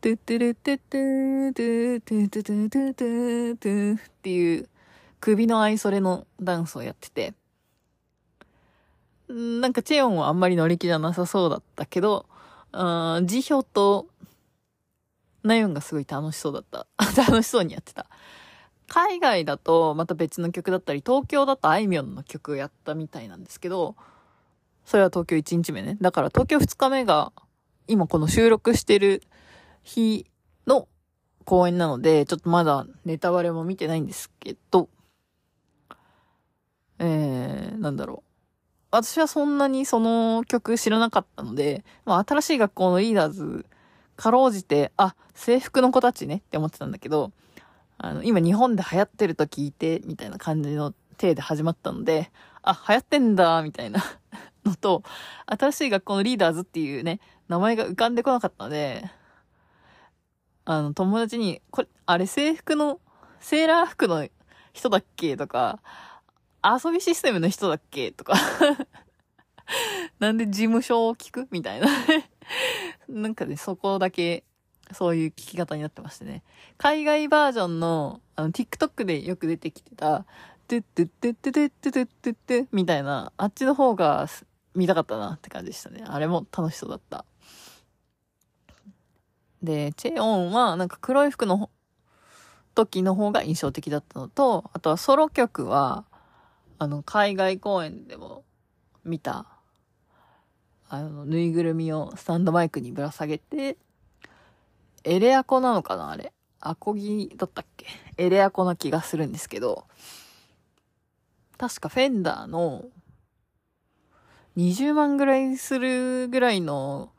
[0.00, 4.68] トゥトゥルトゥトゥトゥトゥトゥトゥトゥトゥトゥっていう
[5.20, 7.34] 首の愛それのダンスをやってて、
[9.34, 12.26] なんかチェヨンはあんまり乗り気じゃなさそうだったけど、
[12.72, 14.06] うん、ジヒョと
[15.42, 16.86] ナヨンがすごい楽しそうだった。
[17.20, 18.06] 楽しそうにやってた。
[18.86, 23.96] 海外だとまた別の曲だったり、東京だとあいみょんの曲やったみたいなんですけど、
[24.84, 25.98] それは東京1日目ね。
[26.00, 27.32] だから東京2日目が、
[27.88, 29.22] 今この収録してる
[29.82, 30.26] 日
[30.66, 30.88] の
[31.44, 34.88] 公演なので、ちょっとまだネタバレも見てないんですけど、
[36.98, 38.33] えー、なんだろう。
[38.94, 43.66] 私はそんなにその曲知らなかったので、まあ新しい学校のリーダーズ、
[44.14, 47.32] かろうじて、あ、制服の子たちねって思ってたんだけど、
[47.98, 52.30] あの、今日本で流行ってると聞いて、みたいな感じの体で始まったので、
[52.62, 54.00] あ、流行ってんだ、みたいな
[54.64, 55.02] のと、
[55.46, 59.10] 新しい学校のリーダーズっていうね、名前が浮かんでこなかったので、
[60.66, 63.00] あの、友達に、これ、あれ制服の、
[63.40, 64.28] セーラー服の
[64.72, 65.36] 人だっけ？
[65.36, 65.80] とか、
[66.64, 68.12] 遊びシステムの人だっけ？
[68.12, 68.34] とか
[70.18, 71.48] なんで事務所を聞く？
[71.50, 71.88] みたいな
[73.08, 74.44] なんかね、そこだけ、
[74.92, 76.42] そういう聞き方になってましてね。
[76.78, 80.24] 海外バージョンの、あの、TikTok でよく出てきてた、
[80.68, 84.26] トゥットゥットゥットゥットゥットゥットゥットゥみたいな、あっちの方が
[84.74, 86.04] 見たかったなって感じでしたね。
[86.06, 87.24] あれも楽しそうだった。
[89.62, 91.70] で、チェオンは、なんか黒い服の
[92.74, 96.04] 時の方が印象的だったのと、あとはソロ曲は、
[96.84, 98.44] あの、海外公演でも
[99.04, 99.46] 見た、
[100.90, 103.78] あの、ぬいぐるみをスタンドマイクにぶら下げて、
[105.02, 106.32] エレアコなのかなあれ？
[106.60, 107.86] アコギだったっけ？
[108.18, 109.86] エレアコな気がするんですけど、
[111.56, 112.84] 確かフェンダーの
[114.58, 117.12] 20万ぐらいするぐらいの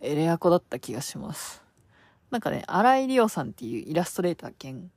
[0.00, 1.60] エレアコだった気がします。
[2.30, 4.92] なんかね、荒井里央さんっていうイラストレーター兼、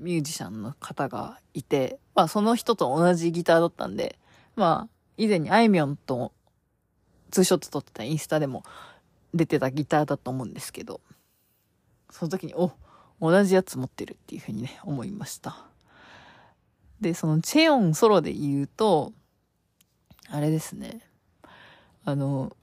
[0.00, 4.18] ミュージシャンの方がいて、まあその人と同じギターだったんで、
[4.56, 6.32] まあ以前にあいみょんと
[7.30, 8.64] ツーショット撮ってたインスタでも
[9.34, 11.00] 出てたギターだと思うんですけど、
[12.10, 12.72] その時に、お、
[13.20, 15.56] 同じやつ持ってるっていうふうにね、思いました。
[17.00, 19.12] で、そのチェヨンソロで言うと、
[20.28, 21.00] あれですね。
[22.04, 22.56] あの、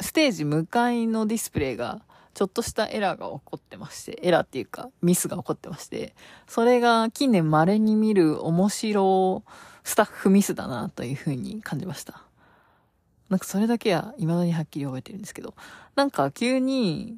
[0.00, 2.02] ステージ向かいのディスプレイが、
[2.34, 6.14] ちょっとしたエラーが起こってまして、エラーっていうかミスが起こってまして、
[6.46, 9.44] それが近年稀に見る面白
[9.84, 12.22] スタッフミスだなというふうに感じました。
[13.28, 15.54] なんかそれだけは未だにはっきり覚えてるんですけど、
[15.94, 17.16] なんか急に、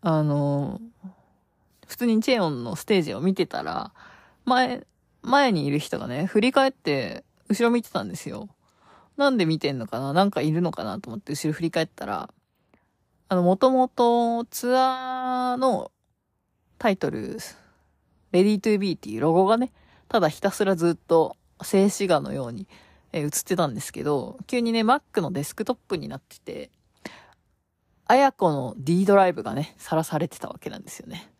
[0.00, 0.80] あの、
[1.86, 3.92] 普通にチェヨンのステージを見てたら、
[4.46, 4.86] 前、
[5.22, 8.48] 前にいる人がね、振り返って後ろ見てたんですよ。
[9.18, 10.14] なんで見てんのかな？
[10.14, 10.98] なんかいるのかな？
[11.00, 12.30] と思って後ろ振り返ったら、
[13.32, 15.92] あの、もともとツアーの
[16.78, 17.38] タイトル、
[18.32, 19.70] Ready to Be っていうロゴがね、
[20.08, 22.66] ただひたすらずっと静止画のように、
[23.12, 26.72] え映ってたんですけど、急にね、Mac のデスクトップになってて、
[28.06, 31.32] あやこの D ドライブがね、さらされてたわけなんですよね。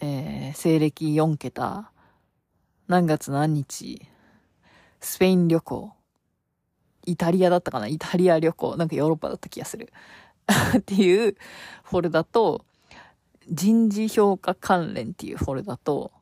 [0.00, 1.90] えー、西暦4桁、
[2.86, 4.00] 何月何日、
[5.00, 5.92] スペイン旅行、
[7.04, 9.92] イタリアだったかなイタリア旅行、なんかヨーロッパだった気がする。
[10.78, 11.36] っていう
[11.84, 12.64] フォルダと、
[13.50, 16.12] 人事評価関連っていうフォルダと、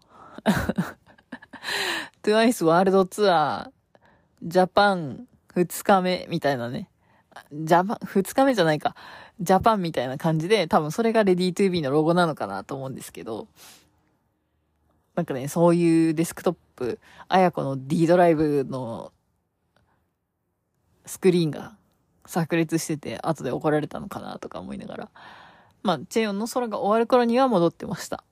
[2.22, 6.90] TWICE ワールドツアー、ジャパン2日目みたいなね。
[7.52, 8.94] ジャパン、2日目じゃないか。
[9.40, 13.48] ジャパンみたいな感じで、多分それが Ready to be のロゴなのかなと思うんですけど、
[15.14, 19.12] なんかね、そういうデスクトップ、あやこの D ドライブの
[21.06, 21.76] スクリーンが
[22.26, 25.10] 炸裂してて、後で怒られたのかなとか思いながら。
[25.82, 28.24] まあ、チェヨンの空が終わる頃には戻ってました。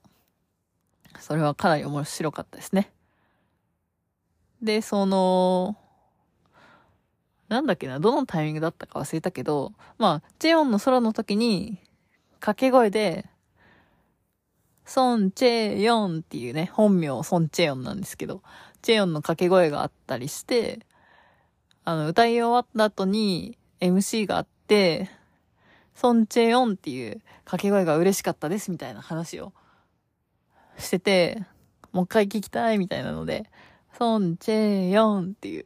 [1.19, 2.91] それはかなり面白かったですね。
[4.61, 5.77] で、その、
[7.47, 11.79] なんだっけな、どのタイミングだったか忘れたけど、まあ、チェヨンの空の時に、
[12.39, 13.29] 掛け声で、
[14.85, 18.41] ソン・チェヨンっていうね、本名ソン・チェヨンなんですけど、
[18.81, 20.85] チェヨンの掛け声があったりして、
[21.85, 25.09] あの、歌い終わった後に、MC があって、
[25.95, 29.53] ソンチェヨンっていう掛け声が嬉しかったですみたいな話を
[30.77, 31.43] してて、
[31.91, 33.49] もう一回聞きたいみたいなので、
[33.97, 35.65] ソンチェヨンっていう、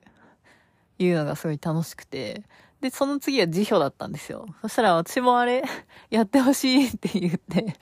[1.00, 2.44] いうのがすごい楽しくて、
[2.82, 4.46] で、その次は辞表だったんですよ。
[4.62, 5.64] そしたら私もあれ、
[6.10, 7.76] やってほしいって言って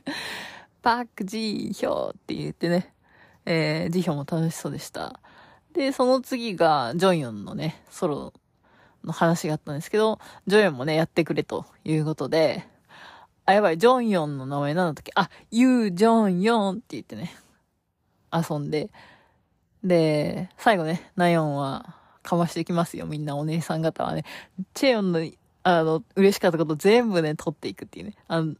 [0.82, 2.94] パック辞表って言ってね、
[3.46, 5.20] えー、辞表も楽しそうでした。
[5.74, 8.34] で、その次が、ジョンヨンのね、ソロ
[9.08, 12.68] の話があったんですけど、ジョヨンもね、やってくれということで、
[13.46, 15.12] あ、やばい、ジョンヨンの名前なんだっけ？
[15.16, 17.34] あ、ユー・ジョンヨンって言ってね、
[18.32, 18.92] 遊んで、
[19.84, 24.26] で、最後ね、ナヨンは、かましてきますよ、みんなお姉さん方はね。
[24.74, 25.26] チェヨンの、
[25.64, 28.16] あの、嬉しかったこと全部ね、取っていくっていうね。
[28.28, 28.56] あの、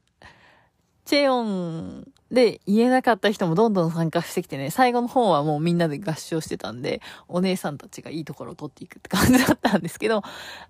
[1.04, 10.24] チェヨンで、言えなかった人もどんどん参加してきてね、最後の方はもうみんなで合唱してたんで、お姉さんたちがいいところを取っていくって感じだったんですけど、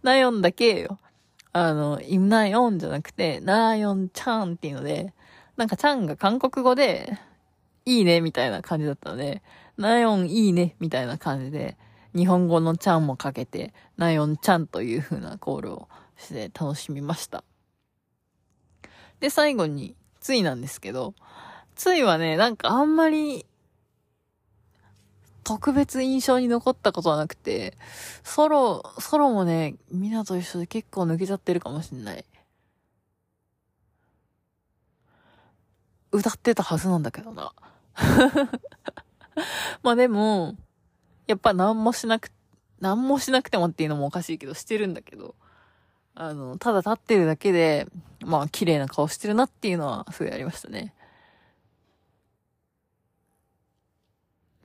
[0.03, 0.99] ナヨンだけよ、
[1.53, 5.13] あの、イムナヨンじゃなくて、ナヨンちゃんっていうので、
[5.55, 7.17] なんかちゃんが韓国語で、
[7.85, 9.41] いいねみたいな感じだったので、
[9.77, 11.77] ナヨンいいねみたいな感じで、
[12.13, 15.87] 日本語のちゃんもかけて、ナヨンちゃんという風なコールを
[16.17, 17.43] して楽しみました。
[19.19, 21.13] で、最後に、ついなんですけど、
[21.77, 23.45] ついはね、なんかあんまり、
[25.43, 27.77] 特別印象に残ったことはなくて、
[28.23, 32.25] ソロ、ソロもね、みんなと一緒で結構抜けちゃってるかもしんない。
[36.11, 37.53] 歌ってたはずなんだけどな。
[39.83, 40.55] まあでも、
[41.27, 42.31] やっぱ何もしなく、
[42.79, 45.35] 何もしなくてもっていうのもおかしいけど、してるんだけど、
[46.15, 47.87] あの、ただ立ってるだけで、
[48.25, 50.93] まあ綺麗な顔してるなっていうのはすごいありましたね。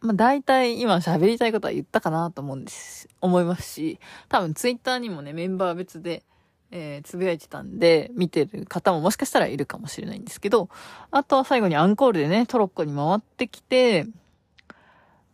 [0.02, 6.24] まあ、大体今喋りたいことは言ったかなと思うんです、思いますし、多分ツイッターにもね、メンバー別で、
[6.72, 10.68] えー、つぶやいてたんで、見てる方ももしかしたらいるかもしれないんですけど、
[11.12, 14.06] あとは最後にアンコールでね、トロッコに回ってきて、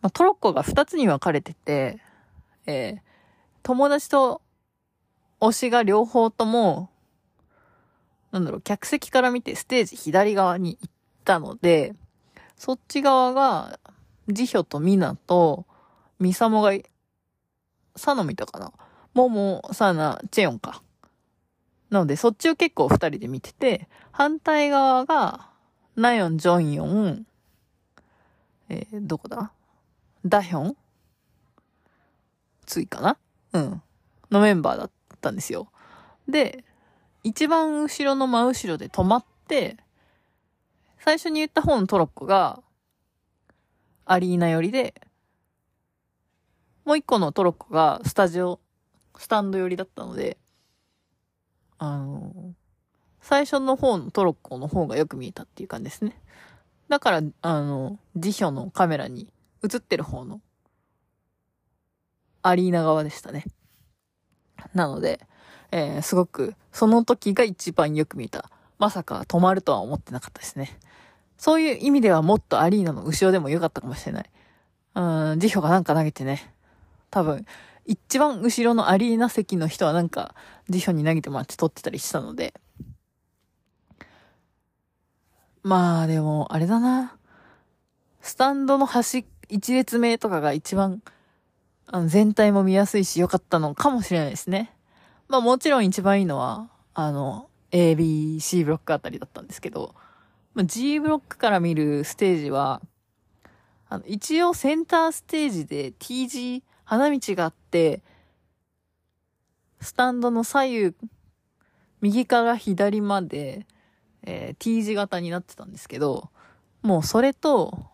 [0.01, 1.99] まあ、トロッコが2つに分かれてて、
[2.67, 2.99] えー、
[3.63, 4.41] 友達と
[5.41, 6.91] 推しが両方とも、
[8.31, 10.93] なんだろう、客席から見てステージ左側に行っ
[11.25, 11.95] たので、
[12.55, 13.78] そっち側が、
[14.29, 15.65] ジヒョとミナと、
[16.19, 16.71] ミサモが、
[17.95, 18.71] サノミとかな。
[19.13, 20.81] モモ、サナ、チェヨンか。
[21.89, 25.49] なので、そっちを結構二人で見てて、反対側が、
[25.95, 27.25] ナヨン、ジョンヨン、
[28.69, 29.51] えー、どこだ？
[30.23, 30.77] ダヒョン？
[32.65, 33.17] ついかな？
[33.53, 33.81] うん。
[34.29, 35.71] のメンバーだったんですよ。
[36.27, 36.63] で、
[37.23, 39.77] 一番後ろの真後ろで止まって、
[40.99, 42.61] 最初に言った方のトロッコが、
[44.11, 44.95] アリーナ寄りで、
[46.83, 48.59] もう一個のトロッコがスタジオ、
[49.19, 50.39] スタンド寄りだったので、
[51.77, 52.33] あの、
[53.21, 56.19] 最初の方のトロッコの方がよく見えたっていう感じですね。
[56.87, 59.31] だから、あの、辞書のカメラに
[59.63, 60.41] 映ってる方の
[62.41, 63.45] アリーナ側でしたね。
[64.73, 65.19] なので、
[65.71, 68.49] えー、すごく、その時が一番よく見た。
[68.79, 70.79] まさか止まるとは思ってなかったですね。
[71.39, 74.29] そういう意味ではもっとアリーナの後ろでも良かったかもしれない。
[74.95, 76.53] うん、辞表がなんか投げてね。
[77.09, 77.45] 多分、
[77.85, 80.35] 一番後ろのアリーナ席の人はなんか、
[80.67, 82.53] 辞表に投げてもらって撮ってたりしたので。
[85.63, 87.15] まあ、でも、あれだな。
[88.19, 91.01] スタンドの端、一列目とかが一番、
[91.87, 94.73] あの、全体も見やすいし良かったのかもしれないですね。
[95.29, 99.95] まあもちろん一番いいのは、あの、A, B, C ブロックあたりだったんですけど、
[100.53, 102.81] まあ、G ブロックから見るステージは、
[103.87, 108.01] あの、一応センターステージで T 字、花道があって、
[109.81, 110.95] スタンドの左右、
[112.01, 113.65] 右から左まで、
[114.23, 116.29] えー、T 字型になってたんですけど、
[116.81, 117.89] もうそれと、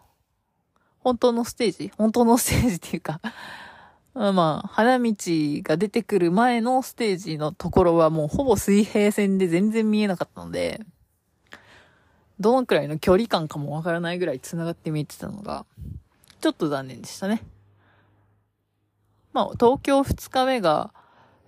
[0.99, 3.21] 本当のステージ本当のステージっていうか
[4.15, 10.83] まあ、花道が出てくる前のステージのところはもうほぼ水平線で全然見えなかったので、
[12.39, 15.65] どのくらいの距離感かもわからないぐらい繋がって見えてたのが、
[16.41, 17.43] ちょっと残念でしたね。
[19.33, 20.93] まあ、東京2日目が、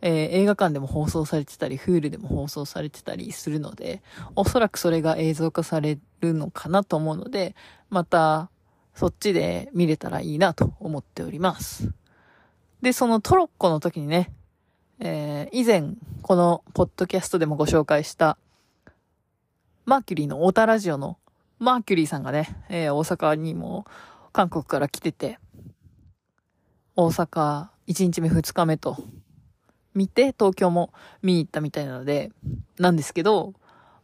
[0.02, 4.02] えー、映画館でも放送されてたり、フールでも放送されてたりするので、
[4.36, 7.56] おそらくそれが映像化されるのかなと思うので、
[7.90, 8.50] また、
[8.94, 11.92] そっちで見れたらいいなと思っております。
[12.82, 14.32] で、そのトロッコの時にね、
[15.00, 18.38] えー、以前、このポッドキャストでもご紹介した、
[19.88, 21.18] マーキュリーのオータラジオの
[21.60, 23.86] マーキュリーさんがね、えー、大阪にも
[24.34, 25.40] 韓国から来てて、
[26.98, 28.98] 大阪1日目2日目と
[29.96, 32.34] 見て、東京も見に行ったみたいなので、
[32.78, 33.54] なんですけど、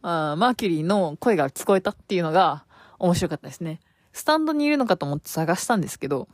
[0.00, 2.64] あマーキュリーの声が聞こえたっていうのが
[2.98, 3.80] 面白かったですね。
[4.14, 6.28] スタンドにいるのかと思って探したんですけど、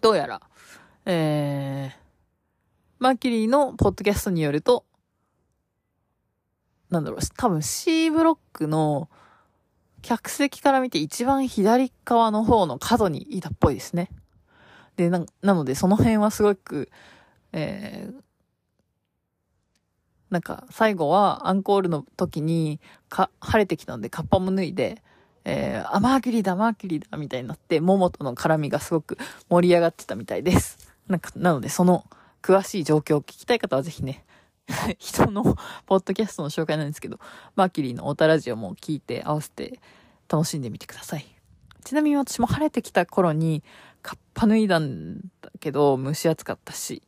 [0.00, 0.40] どうやら、
[1.04, 1.96] えー、
[3.00, 4.84] マーキュリーのポッドキャストによると、
[6.90, 9.08] なんだろう、多分 C ブロックの
[10.02, 14.10] 客席から見て一番左側の方の角にいたっぽいですね。
[14.96, 16.90] で、な、なのでその辺はすごく、
[17.52, 18.14] えー、
[20.30, 25.02] なんか最後はアンコールの時にか、晴れてきたのでカッパも脱いで、
[25.44, 29.16] えー、あ、マーキュリーだ、マーキュリーだ、みたいになって、モモとの絡みがすごく
[29.48, 30.92] 盛り上がってたみたいです。
[31.06, 32.04] なんか、なので、その
[32.42, 34.24] 詳しい状況を聞きたい方はぜひね、
[34.98, 35.42] 人の
[35.86, 37.18] ポッドキャストの紹介なんですけど、
[37.54, 39.80] マーキュリーのオタラジオも聞いて合わせて
[40.28, 41.26] 楽しんでみてください。
[41.84, 43.62] ちなみに私も晴れてきた頃に、
[44.02, 47.02] カッパ脱いだんだけど、蒸し暑かったし、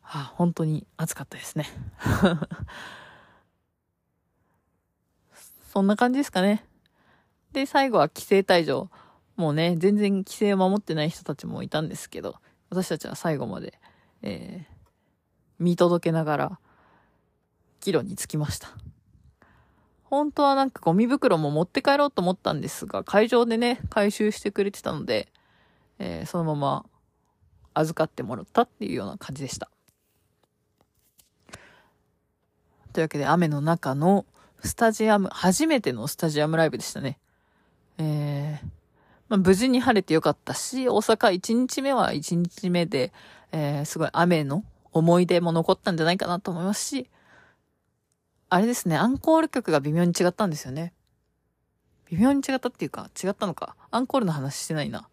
[0.00, 1.66] はあ、本当に暑かったですね。
[5.72, 6.66] そんな感じですかね。
[7.52, 8.90] で、最後は規制退場。
[9.36, 12.36] もうね、全然規制を守ってない人たちもいたんですけど、
[12.70, 13.78] 私たちは最後まで、
[14.20, 14.74] えー、
[15.58, 16.58] 見届けながら、
[17.82, 18.68] 帰路に着きました。
[20.04, 25.28] 本当はなんかゴミ袋も持って帰ろうと思ったんですが、会場でね、回収してくれてたので、
[25.98, 26.86] えー、そのまま
[27.74, 29.68] 預かってもらったっていうような感じでした。
[32.92, 34.24] というわけで雨の中の
[34.62, 37.18] スタジアム、初めてのスタジアムライブでしたね。
[37.98, 38.66] えー、
[39.28, 43.12] まあ、無事に晴れてよかったし、大阪1日目は1日目で、
[43.50, 44.62] えー、すごい雨の
[44.92, 47.08] 思い出も残ったんじゃないかなと思いますし、
[48.54, 50.92] あれですね、アンコール曲が微妙に違ったんですよね。
[52.10, 53.76] 微妙に違ったっていうか、違ったのか。
[53.90, 55.08] アンコールの話してないな。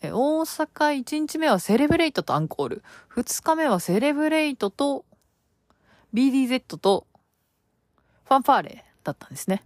[0.00, 2.82] え大阪1日目はセレブレイトとアンコール。
[3.14, 5.04] 2日目はセレブレイトと
[6.14, 7.06] BDZ と
[8.24, 9.62] ファンファーレだったんですね。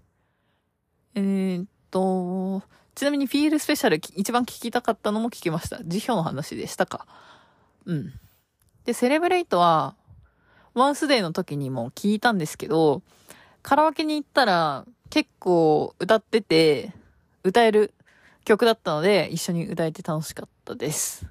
[1.15, 2.65] えー、っと、
[2.97, 5.79] ちなみにフィールスペシャル一番聞きたかったのも聞きました。
[5.85, 7.07] 辞表の話でしたか。
[7.87, 8.13] うん。
[8.85, 9.95] で、セレブレイトは、
[10.81, 13.03] ワンスデーの時にも聞いたんですけど、
[13.63, 16.93] カラオケに行ったら結構歌ってて、
[17.45, 17.95] 歌える
[18.45, 21.27] 曲だったので、一緒に歌えて楽しかったです。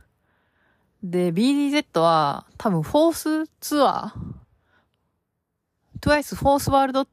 [1.04, 7.08] で、BDZ は多分フォースツアー ?TWICE フォースワールド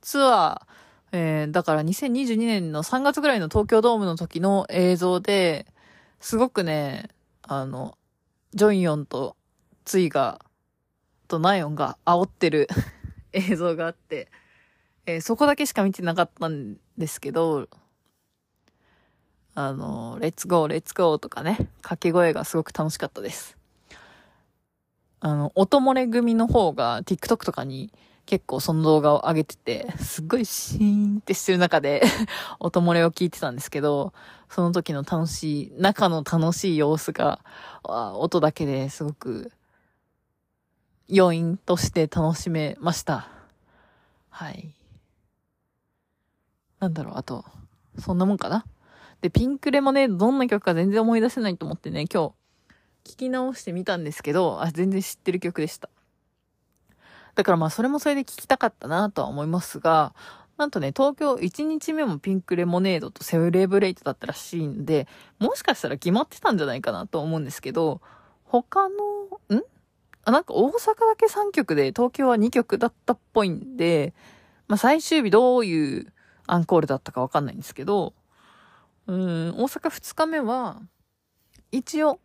[0.00, 0.70] ツアー
[1.12, 5.66] えー、だから2022年の3月ぐらいの東京ドームの時の映像で、
[6.20, 7.08] すごくね、
[7.42, 7.96] あの、
[8.54, 9.36] ジョンヨンと
[9.84, 10.40] ツイが、
[11.30, 12.68] とナヨンが煽ってる
[13.32, 14.28] 映像があって、
[15.06, 17.68] えー、そこだけしか見てなかったんですけど、
[19.54, 23.56] あの、レッツゴー、レッツゴーとかね、掛け声がすごく楽しかったです。
[25.20, 27.92] あの、音漏れ組の方が TikTok とかに
[28.26, 32.02] 結構その動画を上げてて、すっごいシーンってしてる中で
[32.58, 34.12] 音漏れを聞いてたんですけど、
[34.48, 37.40] その時の楽しい、中の楽しい様子が、
[37.84, 39.52] 音だけですごく、
[41.12, 43.28] 要因として楽しめました。
[44.28, 44.74] はい。
[46.78, 47.44] なんだろう、あと、
[47.98, 48.64] そんなもんかな？
[49.20, 52.32] で、ピンクレモネードどんな曲か全然思い出せないと思ってね、今
[53.04, 55.90] 日、聞き直してみたんですけど、あ、全然知ってる曲でした。
[57.34, 60.14] だからまあそれもそれで聞きたかったなとは思いますが、
[60.58, 65.08] なんとね、東京1日目もピンクレモネードとセレブレイトだったらしいんで、
[65.38, 68.00] もしかしたら決まってたんじゃないかなと思うんですけど、
[68.44, 69.62] 他の、ん？
[70.24, 74.14] あ、なんか大阪だけ3曲で東京は2曲だったっぽいんで、
[74.68, 76.12] まあ最終日どういう
[76.46, 78.14] アンコールだったかわかんないんですけど、
[79.06, 80.80] うん、大阪2日目は、
[81.72, 82.20] 一応、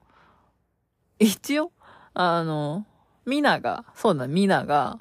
[1.19, 1.71] 一応、
[2.13, 2.85] あの、
[3.25, 4.99] ミナが、そうだ、ミナが、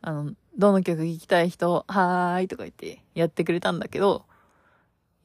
[0.00, 4.24] あの、どの曲聴きたい人、はーいとか言ってやってくれたんだけど、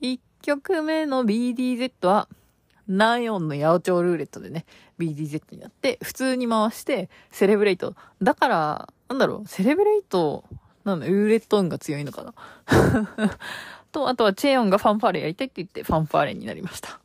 [0.02, 2.28] 1曲目の BDZ は、
[2.88, 4.66] ナヨンのヤオチョウルーレットでね、
[5.00, 7.96] BDZ になって、普通に回して、セレブレイト。
[8.22, 10.44] だから、なんだろう、セレブレイト、
[10.84, 12.34] なんだ、ルーレット音が強いのかな
[13.92, 17.00] と、あとはチェヨンがファンファーレやりたいって言って、ファンファーレになりました。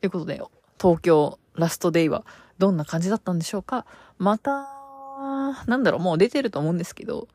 [0.00, 0.42] ということで、
[0.80, 2.24] 東京ラストデイは、
[2.58, 3.86] どんな感じだったんでしょうか
[4.18, 4.50] また、
[5.66, 7.28] なんだろう、もう出てると思うんですけど、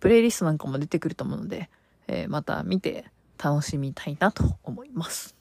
[0.00, 1.70] プレイリストなんかも出てくると思うので、
[2.08, 3.06] えー、また見て
[3.42, 5.35] 楽しみたいなと思います。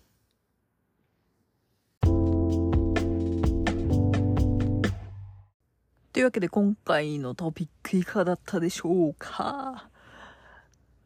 [6.16, 9.90] というわけで今回のトピックいかがだったでしょうか？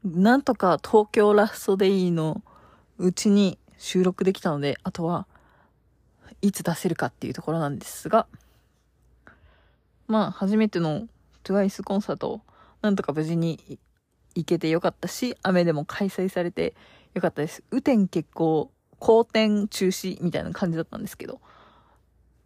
[0.06, 2.44] なんとか東京ラストデイの
[3.00, 5.26] うちに収録できたので、あとは
[6.44, 8.28] いつ出せるかっていうところなんですが、
[10.08, 11.08] まあ、初めての
[11.44, 12.42] TWICE コンサート、
[12.84, 13.80] なんとか無事に
[14.36, 16.76] 行けてよかったし、雨でも開催されて
[17.16, 17.64] よかったです。
[17.72, 21.42] 雨天結構、好天中止みたいな感じだったんですけど、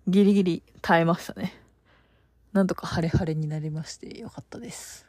[0.08, 1.60] ギリギリ耐えましたね。
[2.54, 5.08] なんとか晴れ晴れになりましてよかったです。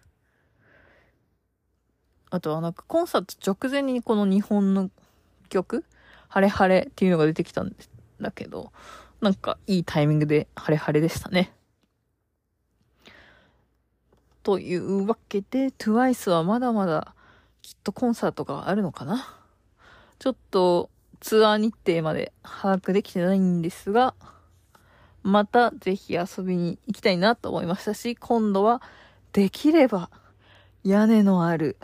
[2.30, 4.90] あとはなんかコンサート直前にこの日本の
[5.50, 5.84] 曲、
[6.28, 7.76] 晴れ晴れっていうのが出てきたん
[8.20, 8.72] だけど、
[9.20, 11.52] なんかいいタイミングで晴れ晴れでしたね。
[14.42, 17.14] というわけで、TWICE はまだまだ
[17.62, 19.38] きっとコンサートがあるのかな
[20.18, 20.90] ちょっと
[21.20, 24.14] ツアー日程まで把握できてないんですが、
[25.24, 28.82] またぜひ遊びに行きたいなと思いましたし、今度は
[29.32, 30.10] できれば
[30.84, 31.78] 屋根のある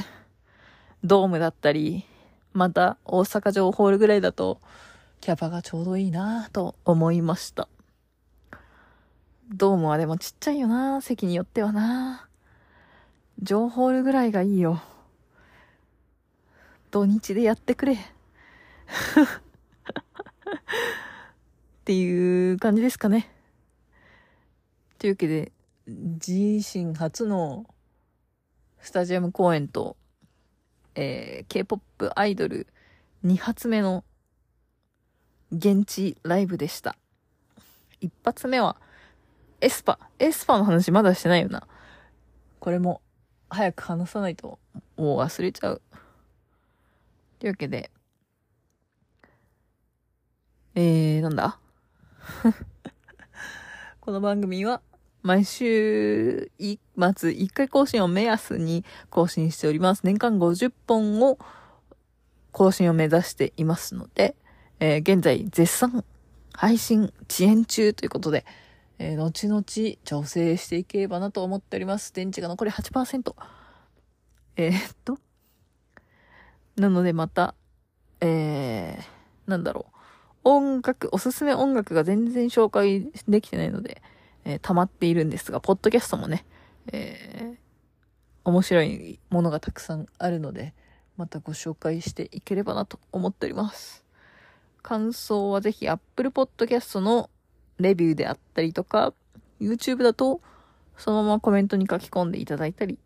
[1.02, 2.04] ドームだったり、
[2.52, 4.60] また大阪城ホールぐらいだと
[5.22, 7.66] キャパがちょうどいいなと思いました。
[9.48, 12.28] ドームはでもちっちゃいよな席によってはな
[13.42, 14.82] 情報ールぐらいがいいよ。
[16.90, 17.96] 土日でやってくれ。
[21.80, 23.30] っていう感じですかね。
[24.98, 25.50] というわけで、
[25.86, 27.64] 自身初の
[28.80, 29.96] スタジアム公演と、
[30.94, 32.66] えー、K-POP アイドル
[33.24, 34.04] 2発目の
[35.52, 36.96] 現地ライブでした。
[38.00, 38.76] 一発目は、
[39.62, 41.66] aespa。aespaの話まだしてないよな。
[42.60, 43.00] これも、
[43.48, 44.58] 早く話さないと、
[44.96, 45.82] もう忘れちゃう。
[47.38, 47.90] というわけで、
[50.74, 51.58] えー、なんだ？
[54.00, 54.82] この番組は、
[55.22, 60.02] 毎週、末1回更新を目安に更新しております。
[60.04, 61.38] 年間50本を
[62.52, 64.36] 更新を目指していますので、
[64.80, 66.04] えー、現在絶賛
[66.52, 68.44] 配信遅延中ということで、
[68.98, 69.62] えー、後々
[70.04, 72.12] 調整していければなと思っております。
[72.12, 73.34] 電池が残り8%。
[74.56, 75.18] えー、っと？
[76.76, 77.54] なのでまた、
[78.20, 79.99] えー、なんだろう。
[80.44, 84.02] 音楽、おすすめ音楽が全然紹介できてないので、
[84.44, 86.44] えー、溜まっているんですが、ポッドキャストもね、
[86.92, 87.58] えー、
[88.44, 90.74] 面白いものがたくさんあるので、
[91.16, 94.04] またご紹介していければなと思っております。
[94.82, 97.28] 感想はぜひ Apple Podcast の
[97.78, 99.12] レビューであったりとか、
[99.60, 100.40] YouTube だと
[100.96, 102.98] そのままコメントに書き込んでいただいたり、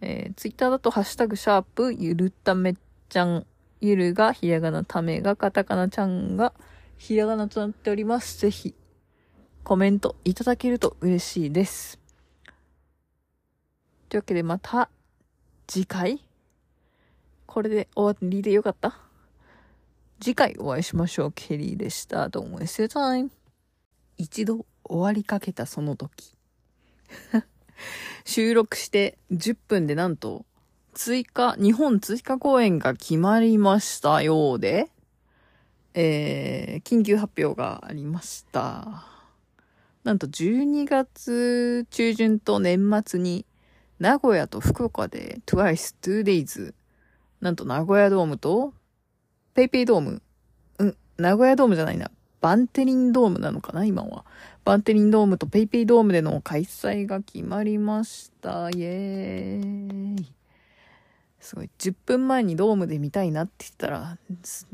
[0.00, 2.74] えー、Twitter だとハッシュタグシャープゆるため
[3.08, 3.46] ちゃん、
[3.80, 6.52] ゆるがひらがなためがカタカナちゃんが
[6.96, 8.40] ひらがなとなっております。
[8.40, 8.74] ぜひ
[9.64, 11.98] コメントいただけると嬉しいです。
[14.08, 14.88] というわけでまた
[15.66, 16.20] 次回
[17.46, 18.98] これで終わりでよかった
[20.20, 21.32] 次回お会いしましょう。
[21.32, 22.28] ケリーでした。
[22.28, 23.30] Don't waste your time.
[24.16, 26.36] 一度終わりかけたその時。
[28.24, 30.46] 収録して10分でなんと
[30.96, 34.88] 追加、日本追加公演が決まりましたようで、
[35.92, 39.04] えー、緊急発表がありました。
[40.04, 43.44] なんと12月中旬と年末に
[43.98, 46.72] 名古屋と福岡で Twice 2days
[47.42, 48.72] なんと名古屋ドームと
[49.52, 50.22] ペイペイドーム。
[50.78, 52.10] うん、名古屋ドームじゃないな。
[52.40, 54.24] バンテリンドームなのかな今は。
[54.64, 58.70] バンテリンドームとペイペイドームでの開催が決まりました。
[58.70, 60.36] イエーイ。
[61.46, 61.70] すごい。
[61.78, 64.18] 10分前にドームで見たいなって言ったら、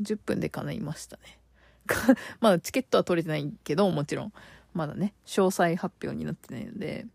[0.01, 1.37] 10分で叶いましたね。
[2.41, 4.33] まだチケットは取れてないけど、もちろん。
[4.73, 7.05] まだね、詳細発表になってないので、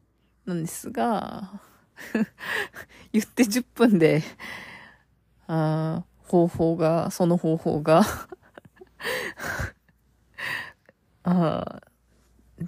[0.47, 1.61] なんですが、
[3.13, 4.23] 言って10分で、
[5.49, 8.03] あ方法が、その方法が
[11.25, 11.83] あ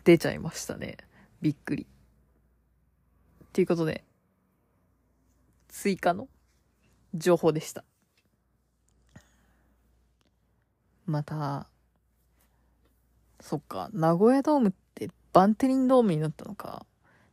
[0.05, 0.97] 出ちゃいましたね。
[1.41, 1.87] びっくり。
[3.45, 4.03] っていうことで、
[5.69, 6.29] 追加の
[7.15, 7.85] 情報でした。
[11.07, 11.67] また、
[13.41, 16.87] そっか、名古屋ドームってバンテリンドームになったのか。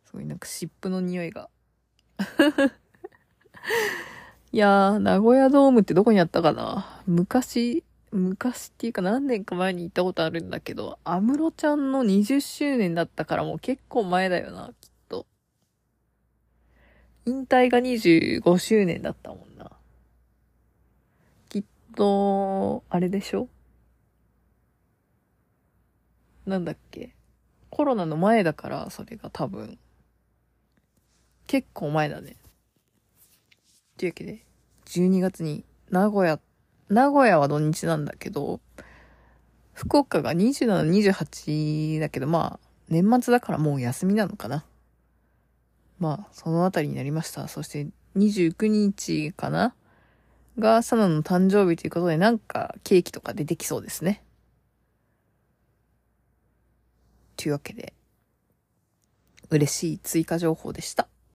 [0.06, 1.50] すごいなんか湿布の匂いが。
[4.52, 15.28] いやー、名古屋ドームってどこにあったかな昔、昔っていうか何年か前に行ったことあるんだけど、安室ちゃんの20周年だったからもう結構前だよな、きっと。
[17.26, 19.47] 引退が25周年だったもん。
[21.98, 23.50] と、あれでしょ？
[26.46, 27.16] なんだっけ？
[27.72, 29.80] コロナの前だから、それが多分。
[31.48, 32.38] 結構前だね。
[33.98, 34.46] というわけで、
[34.86, 36.40] 12月に名古屋、
[36.90, 38.62] 名古屋は土日なんだけど、
[39.74, 44.66] 福岡が27、28だけど、まあ、年末だからもう休みなのかな。
[46.00, 47.48] まあ、そのあたりになりました。
[47.48, 49.74] そして、29日かな？
[50.60, 54.24] が、サナの誕生日ということで、なんか、ケーキとか出てきそうですね。
[57.36, 57.94] というわけで、
[59.50, 61.08] 嬉しい追加情報でした。